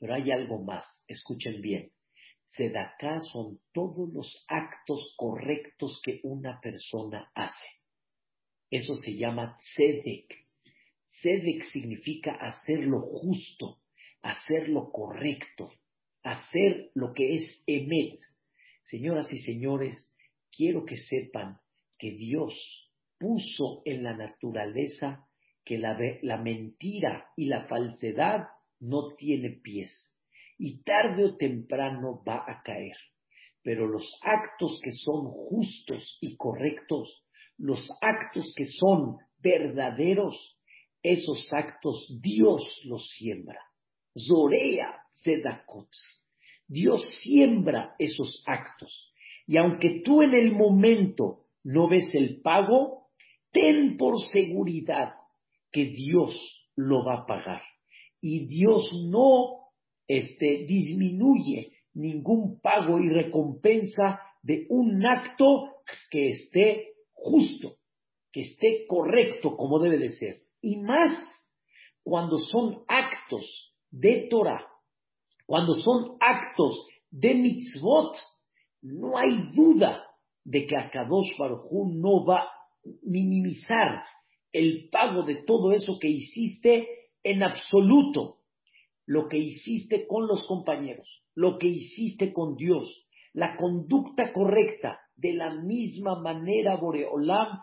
Pero 0.00 0.14
hay 0.14 0.32
algo 0.32 0.64
más, 0.64 1.04
escuchen 1.06 1.60
bien. 1.60 1.92
Sedacá 2.48 3.20
son 3.20 3.60
todos 3.72 4.12
los 4.12 4.44
actos 4.48 5.14
correctos 5.16 6.00
que 6.02 6.20
una 6.24 6.58
persona 6.60 7.30
hace. 7.34 7.66
Eso 8.70 8.96
se 8.96 9.14
llama 9.14 9.58
tzedek. 9.58 10.48
Tzedek 11.10 11.64
significa 11.64 12.32
hacer 12.32 12.86
lo 12.86 13.02
justo, 13.02 13.82
hacer 14.22 14.68
lo 14.68 14.90
correcto, 14.90 15.70
hacer 16.22 16.90
lo 16.94 17.12
que 17.12 17.34
es 17.34 17.62
emet. 17.66 18.20
Señoras 18.82 19.30
y 19.32 19.38
señores, 19.38 20.12
quiero 20.50 20.84
que 20.84 20.96
sepan 20.96 21.60
que 21.98 22.12
Dios 22.12 22.90
puso 23.18 23.82
en 23.84 24.02
la 24.02 24.16
naturaleza 24.16 25.28
que 25.64 25.78
la, 25.78 25.96
la 26.22 26.38
mentira 26.38 27.28
y 27.36 27.44
la 27.44 27.66
falsedad 27.66 28.48
no 28.80 29.14
tiene 29.16 29.50
pies 29.62 29.90
y 30.58 30.82
tarde 30.82 31.24
o 31.24 31.36
temprano 31.36 32.22
va 32.26 32.44
a 32.46 32.62
caer. 32.62 32.96
Pero 33.62 33.86
los 33.86 34.06
actos 34.22 34.80
que 34.82 34.90
son 34.92 35.26
justos 35.26 36.18
y 36.20 36.36
correctos, 36.36 37.24
los 37.56 37.86
actos 38.00 38.52
que 38.56 38.64
son 38.64 39.18
verdaderos, 39.38 40.58
esos 41.02 41.50
actos 41.52 42.18
Dios 42.20 42.62
los 42.84 43.08
siembra. 43.16 43.60
Zorea 44.14 45.02
Sedakot. 45.12 45.88
Dios 46.66 47.02
siembra 47.22 47.94
esos 47.98 48.42
actos. 48.46 49.12
Y 49.46 49.56
aunque 49.58 50.02
tú 50.04 50.22
en 50.22 50.34
el 50.34 50.52
momento 50.52 51.46
no 51.64 51.88
ves 51.88 52.14
el 52.14 52.40
pago, 52.42 53.08
ten 53.50 53.96
por 53.96 54.14
seguridad 54.30 55.14
que 55.72 55.86
Dios 55.86 56.36
lo 56.76 57.04
va 57.04 57.22
a 57.22 57.26
pagar. 57.26 57.62
Y 58.20 58.46
Dios 58.46 58.90
no 59.10 59.60
este, 60.06 60.64
disminuye 60.66 61.72
ningún 61.94 62.60
pago 62.60 62.98
y 62.98 63.08
recompensa 63.08 64.20
de 64.42 64.66
un 64.68 65.04
acto 65.06 65.76
que 66.10 66.28
esté 66.28 66.94
justo, 67.12 67.76
que 68.32 68.40
esté 68.40 68.86
correcto 68.86 69.56
como 69.56 69.78
debe 69.78 69.98
de 69.98 70.12
ser. 70.12 70.42
Y 70.60 70.76
más 70.78 71.18
cuando 72.02 72.38
son 72.38 72.84
actos 72.88 73.74
de 73.90 74.28
Torah, 74.30 74.66
cuando 75.46 75.74
son 75.74 76.16
actos 76.20 76.86
de 77.10 77.34
mitzvot, 77.34 78.16
no 78.82 79.16
hay 79.18 79.50
duda 79.52 80.04
de 80.44 80.66
que 80.66 80.76
Akadosh 80.76 81.36
Baruj 81.38 81.66
no 81.92 82.24
va 82.24 82.40
a 82.40 82.50
minimizar 83.02 84.04
el 84.52 84.88
pago 84.90 85.22
de 85.22 85.42
todo 85.44 85.72
eso 85.72 85.98
que 86.00 86.08
hiciste 86.08 86.88
en 87.22 87.42
absoluto. 87.42 88.38
Lo 89.06 89.28
que 89.28 89.38
hiciste 89.38 90.06
con 90.06 90.26
los 90.26 90.46
compañeros, 90.46 91.24
lo 91.34 91.58
que 91.58 91.68
hiciste 91.68 92.32
con 92.32 92.54
Dios, 92.54 93.06
la 93.32 93.56
conducta 93.56 94.32
correcta, 94.32 95.00
de 95.16 95.34
la 95.34 95.54
misma 95.54 96.18
manera 96.18 96.76
Boreolam 96.76 97.60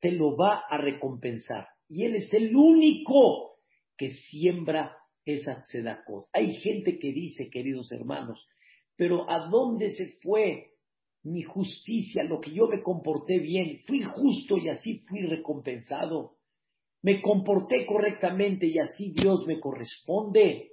te 0.00 0.12
lo 0.12 0.36
va 0.36 0.64
a 0.68 0.76
recompensar. 0.76 1.66
Y 1.88 2.04
Él 2.04 2.16
es 2.16 2.32
el 2.34 2.54
único 2.54 3.56
que 3.96 4.10
siembra 4.10 4.96
esa 5.24 5.62
tzedakot. 5.62 6.26
Hay 6.32 6.54
gente 6.54 6.98
que 6.98 7.12
dice, 7.12 7.50
queridos 7.50 7.90
hermanos, 7.92 8.46
pero 8.96 9.30
¿a 9.30 9.48
dónde 9.48 9.90
se 9.90 10.18
fue 10.22 10.72
mi 11.22 11.42
justicia, 11.42 12.24
lo 12.24 12.40
que 12.40 12.52
yo 12.52 12.66
me 12.66 12.82
comporté 12.82 13.38
bien? 13.38 13.82
Fui 13.86 14.02
justo 14.02 14.56
y 14.58 14.68
así 14.68 15.04
fui 15.08 15.22
recompensado. 15.22 16.36
Me 17.02 17.20
comporté 17.22 17.86
correctamente 17.86 18.66
y 18.66 18.78
así 18.78 19.12
Dios 19.12 19.46
me 19.46 19.58
corresponde. 19.58 20.72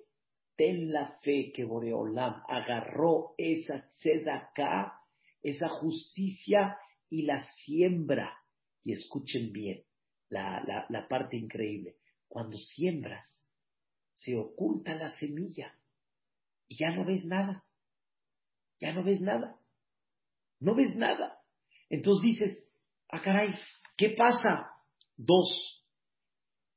Ten 0.56 0.92
la 0.92 1.20
fe 1.22 1.52
que 1.54 1.64
Boreolam 1.64 2.44
agarró 2.48 3.36
esa 3.38 3.90
tzedaká, 3.92 5.00
esa 5.42 5.70
justicia 5.70 6.78
y 7.10 7.24
la 7.24 7.40
siembra. 7.40 8.38
Y 8.84 8.94
escuchen 8.94 9.52
bien 9.52 9.84
la, 10.30 10.86
la 10.90 11.08
parte 11.08 11.38
increíble. 11.38 11.98
Cuando 12.28 12.58
siembras, 12.58 13.46
se 14.14 14.36
oculta 14.36 14.96
la 14.96 15.10
semilla 15.10 15.74
y 16.68 16.78
ya 16.78 16.90
no 16.92 17.06
ves 17.06 17.26
nada. 17.26 17.64
Ya 18.80 18.94
no 18.94 19.04
ves 19.04 19.22
nada. 19.22 19.60
No 20.60 20.76
ves 20.76 20.96
nada. 20.96 21.40
Entonces 21.90 22.24
dices, 22.24 22.64
ah, 23.10 23.22
caray, 23.22 23.54
¿qué 23.96 24.10
pasa? 24.18 24.72
Dos, 25.16 25.77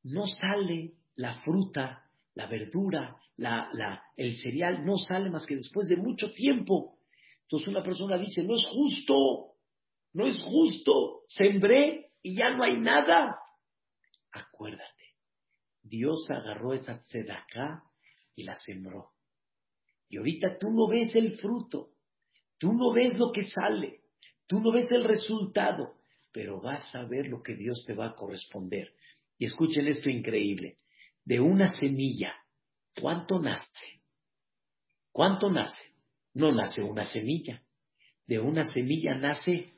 no 0.04 0.26
sale 0.26 0.94
la 1.16 1.40
fruta, 1.40 2.04
la 2.34 2.46
verdura, 2.46 3.16
la, 3.36 4.02
el 4.16 4.36
cereal, 4.36 4.84
no 4.84 4.96
sale 4.96 5.30
más 5.30 5.46
que 5.46 5.56
después 5.56 5.88
de 5.88 5.96
mucho 5.96 6.32
tiempo. 6.32 6.98
Entonces 7.42 7.68
una 7.68 7.82
persona 7.82 8.18
dice, 8.18 8.44
no 8.44 8.54
es 8.54 8.66
justo, 8.66 9.54
no 10.12 10.26
es 10.26 10.40
justo, 10.42 11.22
sembré 11.26 12.12
y 12.22 12.36
ya 12.36 12.50
no 12.50 12.64
hay 12.64 12.78
nada. 12.78 13.36
Acuérdate 14.32 15.00
Dios 15.82 16.26
agarró 16.30 16.72
esa 16.72 17.00
tzedaká 17.02 17.82
y 18.34 18.44
la 18.44 18.54
sembró. 18.56 19.10
Y 20.08 20.18
ahorita 20.18 20.58
tú 20.58 20.70
no 20.70 20.88
ves 20.88 21.14
el 21.14 21.36
fruto, 21.38 21.90
tú 22.58 22.72
no 22.72 22.92
ves 22.92 23.18
lo 23.18 23.32
que 23.32 23.46
sale, 23.46 24.00
tú 24.46 24.60
no 24.60 24.72
ves 24.72 24.90
el 24.92 25.04
resultado, 25.04 25.94
pero 26.32 26.60
vas 26.60 26.94
a 26.94 27.04
ver 27.04 27.28
lo 27.28 27.42
que 27.42 27.54
Dios 27.54 27.84
te 27.86 27.94
va 27.94 28.08
a 28.08 28.14
corresponder. 28.14 28.92
Y 29.40 29.46
escuchen 29.46 29.88
esto 29.88 30.10
increíble. 30.10 30.76
De 31.24 31.40
una 31.40 31.66
semilla, 31.66 32.34
¿cuánto 33.00 33.40
nace? 33.40 34.02
¿Cuánto 35.10 35.50
nace? 35.50 35.82
No 36.34 36.52
nace 36.52 36.82
una 36.82 37.06
semilla. 37.06 37.62
De 38.26 38.38
una 38.38 38.64
semilla 38.64 39.14
nace 39.14 39.72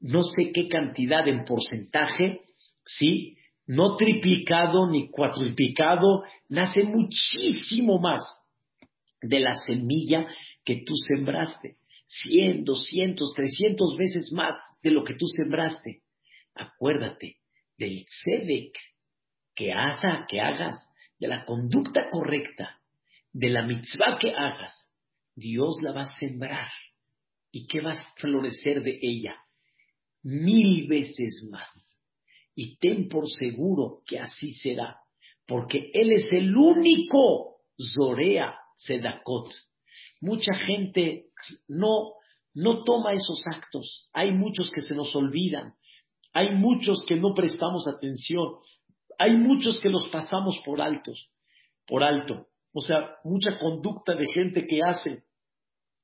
no 0.00 0.24
sé 0.24 0.52
qué 0.52 0.68
cantidad 0.68 1.26
en 1.26 1.44
porcentaje, 1.44 2.40
¿sí? 2.84 3.36
no 3.66 3.96
triplicado 3.96 4.90
ni 4.90 5.08
cuatriplicado, 5.08 6.24
nace 6.48 6.82
muchísimo 6.82 8.00
más 8.00 8.20
de 9.22 9.38
la 9.38 9.54
semilla 9.54 10.26
que 10.64 10.82
tú 10.84 10.94
sembraste. 11.14 11.76
Cien, 12.06 12.64
doscientos, 12.64 13.32
trescientos 13.34 13.96
veces 13.96 14.30
más 14.32 14.56
de 14.82 14.90
lo 14.90 15.04
que 15.04 15.14
tú 15.14 15.26
sembraste. 15.26 16.02
Acuérdate 16.54 17.38
del 17.78 18.04
tzedek 18.04 18.76
que, 19.54 19.72
haga, 19.72 20.26
que 20.28 20.40
hagas, 20.40 20.88
de 21.18 21.28
la 21.28 21.44
conducta 21.44 22.08
correcta, 22.10 22.80
de 23.32 23.50
la 23.50 23.62
mitzvah 23.62 24.18
que 24.18 24.32
hagas. 24.32 24.90
Dios 25.34 25.78
la 25.82 25.92
va 25.92 26.02
a 26.02 26.18
sembrar. 26.18 26.70
¿Y 27.50 27.66
qué 27.66 27.80
vas 27.80 27.98
a 27.98 28.14
florecer 28.16 28.82
de 28.82 28.98
ella? 29.00 29.36
Mil 30.22 30.88
veces 30.88 31.48
más 31.50 31.86
y 32.56 32.78
ten 32.78 33.08
por 33.08 33.28
seguro 33.28 34.00
que 34.06 34.18
así 34.18 34.50
será, 34.54 34.96
porque 35.46 35.90
Él 35.92 36.12
es 36.12 36.26
el 36.32 36.56
único 36.56 37.58
Zorea 37.78 38.56
Sedakot. 38.78 39.52
Mucha 40.22 40.54
gente 40.66 41.26
no, 41.68 42.14
no 42.54 42.82
toma 42.82 43.12
esos 43.12 43.44
actos, 43.54 44.08
hay 44.12 44.32
muchos 44.32 44.72
que 44.74 44.80
se 44.80 44.94
nos 44.94 45.14
olvidan, 45.14 45.74
hay 46.36 46.54
muchos 46.54 47.02
que 47.08 47.16
no 47.16 47.32
prestamos 47.32 47.88
atención, 47.88 48.56
hay 49.18 49.38
muchos 49.38 49.80
que 49.80 49.88
los 49.88 50.06
pasamos 50.08 50.60
por 50.66 50.82
altos, 50.82 51.30
por 51.86 52.04
alto. 52.04 52.48
O 52.74 52.82
sea, 52.82 53.16
mucha 53.24 53.58
conducta 53.58 54.14
de 54.14 54.26
gente 54.26 54.66
que 54.66 54.80
hace, 54.84 55.22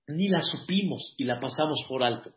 ni 0.08 0.28
la 0.28 0.40
supimos 0.40 1.14
y 1.18 1.24
la 1.24 1.38
pasamos 1.38 1.84
por 1.86 2.02
alto. 2.02 2.32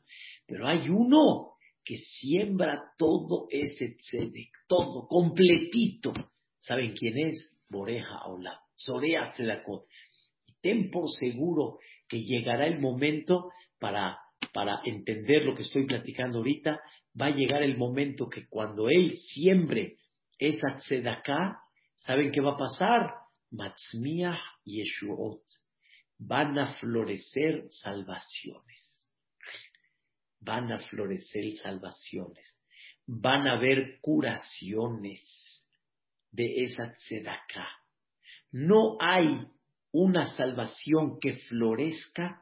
Pero 0.46 0.68
hay 0.68 0.90
uno 0.90 1.54
que 1.86 1.98
siembra 1.98 2.84
todo 2.98 3.48
ese 3.50 3.96
tzedek, 3.96 4.50
todo, 4.68 5.08
completito. 5.08 6.12
¿Saben 6.60 6.96
quién 7.00 7.18
es? 7.30 7.58
Boreja 7.70 8.26
Olam, 8.26 8.60
Zorea 8.78 9.30
Tzedakot. 9.30 9.86
Y 10.48 10.54
ten 10.62 10.92
por 10.92 11.06
seguro 11.18 11.78
que 12.10 12.20
llegará 12.24 12.68
el 12.68 12.82
momento 12.82 13.52
para, 13.80 14.20
para 14.54 14.82
entender 14.84 15.44
lo 15.44 15.56
que 15.56 15.62
estoy 15.62 15.86
platicando 15.86 16.40
ahorita, 16.40 16.78
va 17.20 17.28
a 17.28 17.36
llegar 17.36 17.64
el 17.64 17.78
momento 17.78 18.28
que 18.30 18.48
cuando 18.48 18.90
él 18.90 19.16
siembre 19.18 19.98
esa 20.38 20.78
tzedaká, 20.78 21.60
¿saben 21.96 22.32
qué 22.32 22.42
va 22.42 22.54
a 22.54 22.58
pasar? 22.58 23.14
Matzmiah 23.52 24.38
Yeshuot. 24.66 25.42
Van 26.18 26.58
a 26.58 26.76
florecer 26.76 27.66
salvaciones 27.70 28.96
van 30.46 30.72
a 30.72 30.78
florecer 30.78 31.56
salvaciones, 31.58 32.58
van 33.08 33.48
a 33.48 33.54
haber 33.54 34.00
curaciones 34.00 35.68
de 36.32 36.64
esa 36.64 36.94
tzedakah. 36.96 37.68
No 38.52 38.98
hay 39.00 39.48
una 39.92 40.28
salvación 40.36 41.20
que 41.20 41.34
florezca 41.34 42.42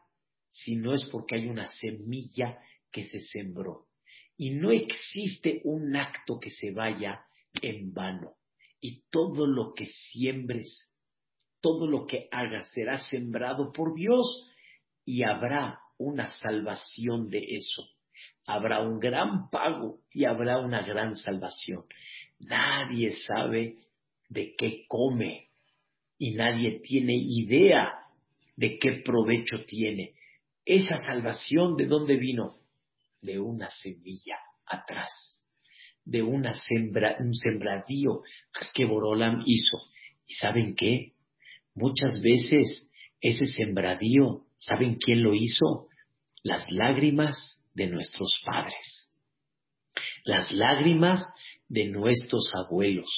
si 0.50 0.76
no 0.76 0.94
es 0.94 1.08
porque 1.12 1.36
hay 1.36 1.48
una 1.48 1.66
semilla 1.68 2.60
que 2.92 3.04
se 3.06 3.20
sembró. 3.20 3.88
Y 4.38 4.52
no 4.52 4.72
existe 4.72 5.62
un 5.64 5.96
acto 5.96 6.40
que 6.40 6.50
se 6.50 6.72
vaya 6.72 7.22
en 7.62 7.94
vano. 7.94 8.36
Y 8.82 9.04
todo 9.10 9.48
lo 9.48 9.74
que 9.74 9.86
siembres, 9.86 10.94
todo 11.62 11.88
lo 11.88 12.06
que 12.06 12.28
hagas 12.32 12.72
será 12.74 12.98
sembrado 12.98 13.72
por 13.72 13.94
Dios 13.94 14.50
y 15.06 15.24
habrá 15.24 15.80
una 15.98 16.28
salvación 16.28 17.30
de 17.30 17.40
eso. 17.56 17.88
Habrá 18.46 18.82
un 18.82 19.00
gran 19.00 19.50
pago 19.50 20.00
y 20.12 20.26
habrá 20.26 20.60
una 20.60 20.82
gran 20.82 21.16
salvación. 21.16 21.86
Nadie 22.40 23.12
sabe 23.28 23.78
de 24.28 24.56
qué 24.58 24.86
come 24.88 25.50
y 26.18 26.32
nadie 26.32 26.82
tiene 26.82 27.14
idea 27.16 27.94
de 28.56 28.78
qué 28.80 29.02
provecho 29.06 29.64
tiene. 29.66 30.14
Esa 30.66 30.98
salvación, 30.98 31.76
¿de 31.76 31.86
dónde 31.86 32.18
vino? 32.18 32.58
De 33.24 33.40
una 33.40 33.68
semilla 33.70 34.38
atrás, 34.66 35.10
de 36.06 36.22
un 36.22 36.44
sembradío 37.34 38.22
que 38.74 38.86
Borolam 38.86 39.44
hizo. 39.46 39.78
¿Y 40.28 40.36
saben 40.36 40.76
qué? 40.76 41.14
Muchas 41.74 42.22
veces 42.22 42.90
ese 43.20 43.46
sembradío 43.48 44.46
¿Saben 44.66 44.96
quién 44.96 45.24
lo 45.24 45.34
hizo? 45.36 45.90
Las 46.42 46.66
lágrimas 46.72 47.62
de 47.74 47.88
nuestros 47.88 48.42
padres. 48.46 49.14
Las 50.24 50.50
lágrimas 50.54 51.22
de 51.68 51.90
nuestros 51.90 52.50
abuelos. 52.56 53.10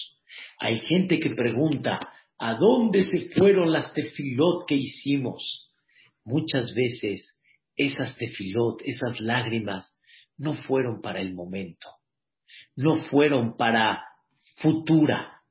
Hay 0.57 0.79
gente 0.79 1.19
que 1.19 1.35
pregunta, 1.35 1.99
¿a 2.39 2.55
dónde 2.55 3.03
se 3.03 3.29
fueron 3.37 3.71
las 3.71 3.93
tefilot 3.93 4.65
que 4.67 4.75
hicimos? 4.75 5.61
muchas 6.25 6.73
veces 6.73 7.39
esas 7.75 8.15
tefilot, 8.15 8.81
esas 8.83 9.19
lágrimas, 9.19 9.94
no 10.37 10.53
fueron 10.53 11.01
para 11.01 11.21
el 11.21 11.33
momento, 11.33 11.89
no 12.75 12.95
fueron 13.09 13.55
para 13.57 14.03
futura, 14.57 15.41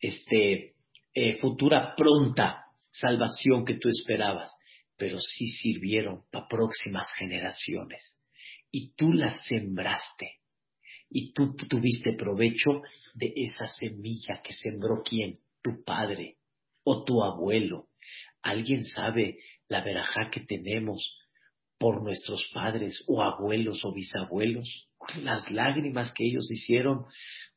este, 0.00 0.74
eh, 1.14 1.38
futura 1.40 1.94
pronta 1.96 2.64
salvación 2.90 3.64
que 3.64 3.74
tú 3.74 3.88
esperabas, 3.88 4.52
pero 4.96 5.18
sí 5.18 5.46
sirvieron 5.46 6.24
para 6.30 6.46
próximas 6.48 7.08
generaciones. 7.18 8.20
Y 8.70 8.94
tú 8.94 9.12
las 9.12 9.46
sembraste. 9.46 10.40
Y 11.08 11.32
tú 11.32 11.54
tuviste 11.54 12.14
provecho 12.14 12.82
de 13.14 13.32
esa 13.36 13.66
semilla 13.66 14.40
que 14.42 14.52
sembró 14.52 15.02
quién? 15.04 15.38
Tu 15.62 15.84
padre 15.84 16.38
o 16.82 17.04
tu 17.04 17.22
abuelo. 17.22 17.88
¿Alguien 18.42 18.84
sabe 18.84 19.38
la 19.68 19.82
verajá 19.82 20.30
que 20.30 20.40
tenemos 20.40 21.16
por 21.84 22.02
nuestros 22.02 22.50
padres 22.54 23.04
o 23.08 23.22
abuelos 23.22 23.84
o 23.84 23.92
bisabuelos? 23.92 24.88
Las 25.22 25.50
lágrimas 25.50 26.14
que 26.14 26.24
ellos 26.24 26.50
hicieron. 26.50 27.04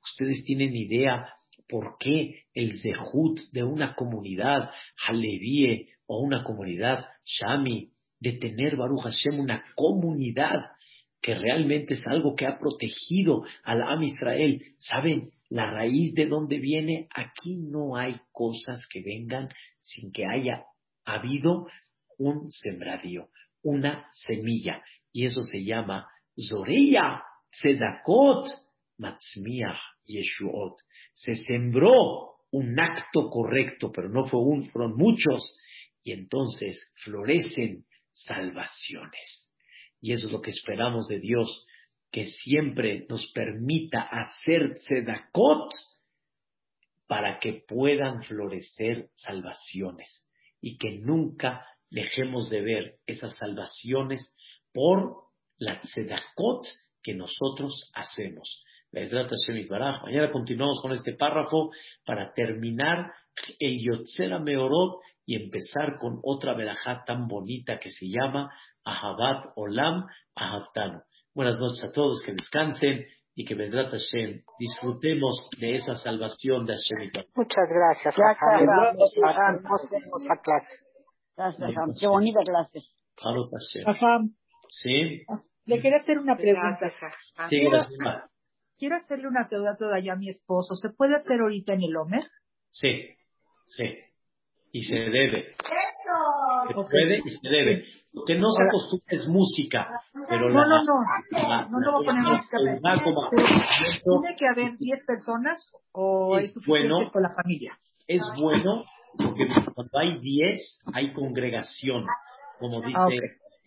Ustedes 0.03 0.43
tienen 0.43 0.75
idea 0.75 1.29
por 1.69 1.95
qué 1.97 2.43
el 2.53 2.77
zehut 2.81 3.39
de 3.53 3.63
una 3.63 3.95
comunidad 3.95 4.69
Halevie 5.07 5.93
o 6.07 6.19
una 6.19 6.43
comunidad 6.43 7.05
Shami, 7.23 7.93
de 8.19 8.33
tener 8.33 8.75
Baruch 8.75 9.03
Hashem 9.03 9.39
una 9.39 9.63
comunidad 9.75 10.71
que 11.21 11.33
realmente 11.35 11.93
es 11.93 12.05
algo 12.05 12.35
que 12.35 12.47
ha 12.47 12.59
protegido 12.59 13.43
al 13.63 13.81
Am 13.81 14.03
Israel. 14.03 14.61
¿Saben 14.77 15.31
la 15.47 15.71
raíz 15.71 16.13
de 16.15 16.25
dónde 16.25 16.59
viene? 16.59 17.07
Aquí 17.15 17.59
no 17.61 17.95
hay 17.95 18.19
cosas 18.33 18.85
que 18.91 19.01
vengan 19.01 19.47
sin 19.79 20.11
que 20.11 20.25
haya 20.25 20.65
habido 21.05 21.67
un 22.17 22.51
sembradío, 22.51 23.29
una 23.67 24.09
semilla. 24.13 24.81
Y 25.11 25.25
eso 25.25 25.43
se 25.43 25.63
llama 25.63 26.07
Zoreya, 26.49 27.23
Sedakot, 27.51 28.47
Matzmiach, 28.97 29.79
Yeshuot. 30.05 30.79
Se 31.13 31.35
sembró 31.35 31.91
un 32.51 32.79
acto 32.79 33.29
correcto, 33.29 33.91
pero 33.91 34.09
no 34.09 34.27
fue 34.27 34.39
un, 34.41 34.69
fueron 34.69 34.95
muchos. 34.95 35.57
Y 36.03 36.13
entonces 36.13 36.93
florecen 37.03 37.85
salvaciones. 38.13 39.51
Y 39.99 40.13
eso 40.13 40.27
es 40.27 40.31
lo 40.31 40.41
que 40.41 40.51
esperamos 40.51 41.07
de 41.07 41.19
Dios, 41.19 41.65
que 42.11 42.25
siempre 42.25 43.05
nos 43.09 43.31
permita 43.33 44.01
hacer 44.01 44.75
tzedakot 44.75 45.73
para 47.07 47.39
que 47.39 47.63
puedan 47.67 48.23
florecer 48.23 49.09
salvaciones 49.15 50.29
y 50.61 50.77
que 50.77 50.99
nunca 50.99 51.65
dejemos 51.89 52.49
de 52.49 52.61
ver 52.61 52.95
esas 53.05 53.35
salvaciones 53.37 54.35
por 54.73 55.23
la 55.57 55.79
tzedakot 55.81 56.65
que 57.01 57.13
nosotros 57.13 57.91
hacemos. 57.93 58.63
Mañana 58.91 60.31
continuamos 60.31 60.79
con 60.81 60.91
este 60.91 61.13
párrafo 61.13 61.71
para 62.05 62.33
terminar 62.33 63.11
el 63.59 63.77
Yotzera 63.83 64.39
Meorot 64.39 64.99
y 65.25 65.35
empezar 65.35 65.97
con 65.99 66.19
otra 66.23 66.53
verajá 66.53 67.03
tan 67.05 67.27
bonita 67.27 67.79
que 67.79 67.89
se 67.89 68.07
llama 68.07 68.49
Ahabat 68.83 69.45
Olam 69.55 70.05
Ahavtanu. 70.35 71.01
Buenas 71.35 71.59
noches 71.59 71.83
a 71.83 71.91
todos, 71.91 72.23
que 72.25 72.31
descansen 72.31 73.05
y 73.35 73.45
que 73.45 73.53
Bedrat 73.53 73.91
Hashem 73.91 74.41
disfrutemos 74.57 75.49
de 75.59 75.75
esa 75.75 75.93
salvación 75.95 76.65
de 76.65 76.73
Hashem. 76.73 77.11
Muchas 77.35 77.69
gracias. 77.71 78.15
Gracias. 78.17 78.47
Gracias, 81.37 81.71
Qué 81.99 82.07
bonita 82.07 82.39
clase. 82.43 82.81
Hashem. 83.85 84.35
Sí. 84.69 85.23
Le 85.65 85.81
quería 85.81 85.99
hacer 85.99 86.17
una 86.17 86.35
pregunta. 86.35 86.89
Sí, 87.49 87.59
gracias. 87.63 88.29
Quiero 88.77 88.95
hacerle 88.95 89.27
una 89.27 89.47
deuda 89.49 89.75
todavía 89.77 90.13
a 90.13 90.15
mi 90.17 90.29
esposo. 90.29 90.75
¿Se 90.75 90.89
puede 90.89 91.15
hacer 91.15 91.39
ahorita 91.39 91.73
en 91.73 91.83
el 91.83 91.95
Homer? 91.95 92.23
Sí, 92.67 93.15
sí 93.65 93.85
y 94.71 94.83
se 94.83 94.95
debe. 94.95 95.51
Se 96.67 96.73
puede 96.73 97.17
y 97.17 97.29
se 97.29 97.49
debe. 97.49 97.83
Lo 98.13 98.23
que 98.25 98.35
no 98.35 98.47
se 98.49 98.63
acostumbra 98.63 99.07
es 99.09 99.27
música. 99.27 99.87
Pero 100.29 100.49
no, 100.49 100.65
no, 100.65 100.83
no. 100.83 100.93
no, 101.69 101.79
no 101.79 101.91
voy 101.93 102.05
a 102.05 102.11
poner 102.11 102.23
música. 102.23 102.57
¿Tiene 104.03 104.35
que 104.37 104.47
haber 104.47 104.77
10 104.77 105.05
personas 105.05 105.57
o 105.91 106.37
es, 106.37 106.53
suficiente 106.53 106.89
bueno, 106.89 107.11
con 107.11 107.23
la 107.23 107.33
familia? 107.33 107.77
Es 108.07 108.21
bueno 108.39 108.85
porque 109.17 109.47
cuando 109.73 109.99
hay 109.99 110.19
10 110.19 110.83
hay 110.93 111.11
congregación, 111.13 112.05
como 112.59 112.81
dice. 112.81 112.97
Ah, 112.97 113.07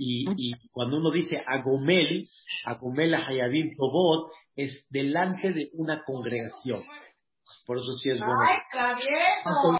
y, 0.02 0.24
y, 0.36 0.52
cuando 0.70 0.96
uno 0.96 1.10
dice 1.10 1.42
Agomel, 1.46 2.26
Agomel 2.64 3.14
Hayabim 3.14 3.76
Tobot, 3.76 4.32
es 4.56 4.86
delante 4.88 5.52
de 5.52 5.68
una 5.74 6.02
congregación. 6.04 6.82
Por 7.66 7.78
eso 7.78 7.92
sí 7.94 8.10
es 8.10 8.20
bueno. 8.20 8.40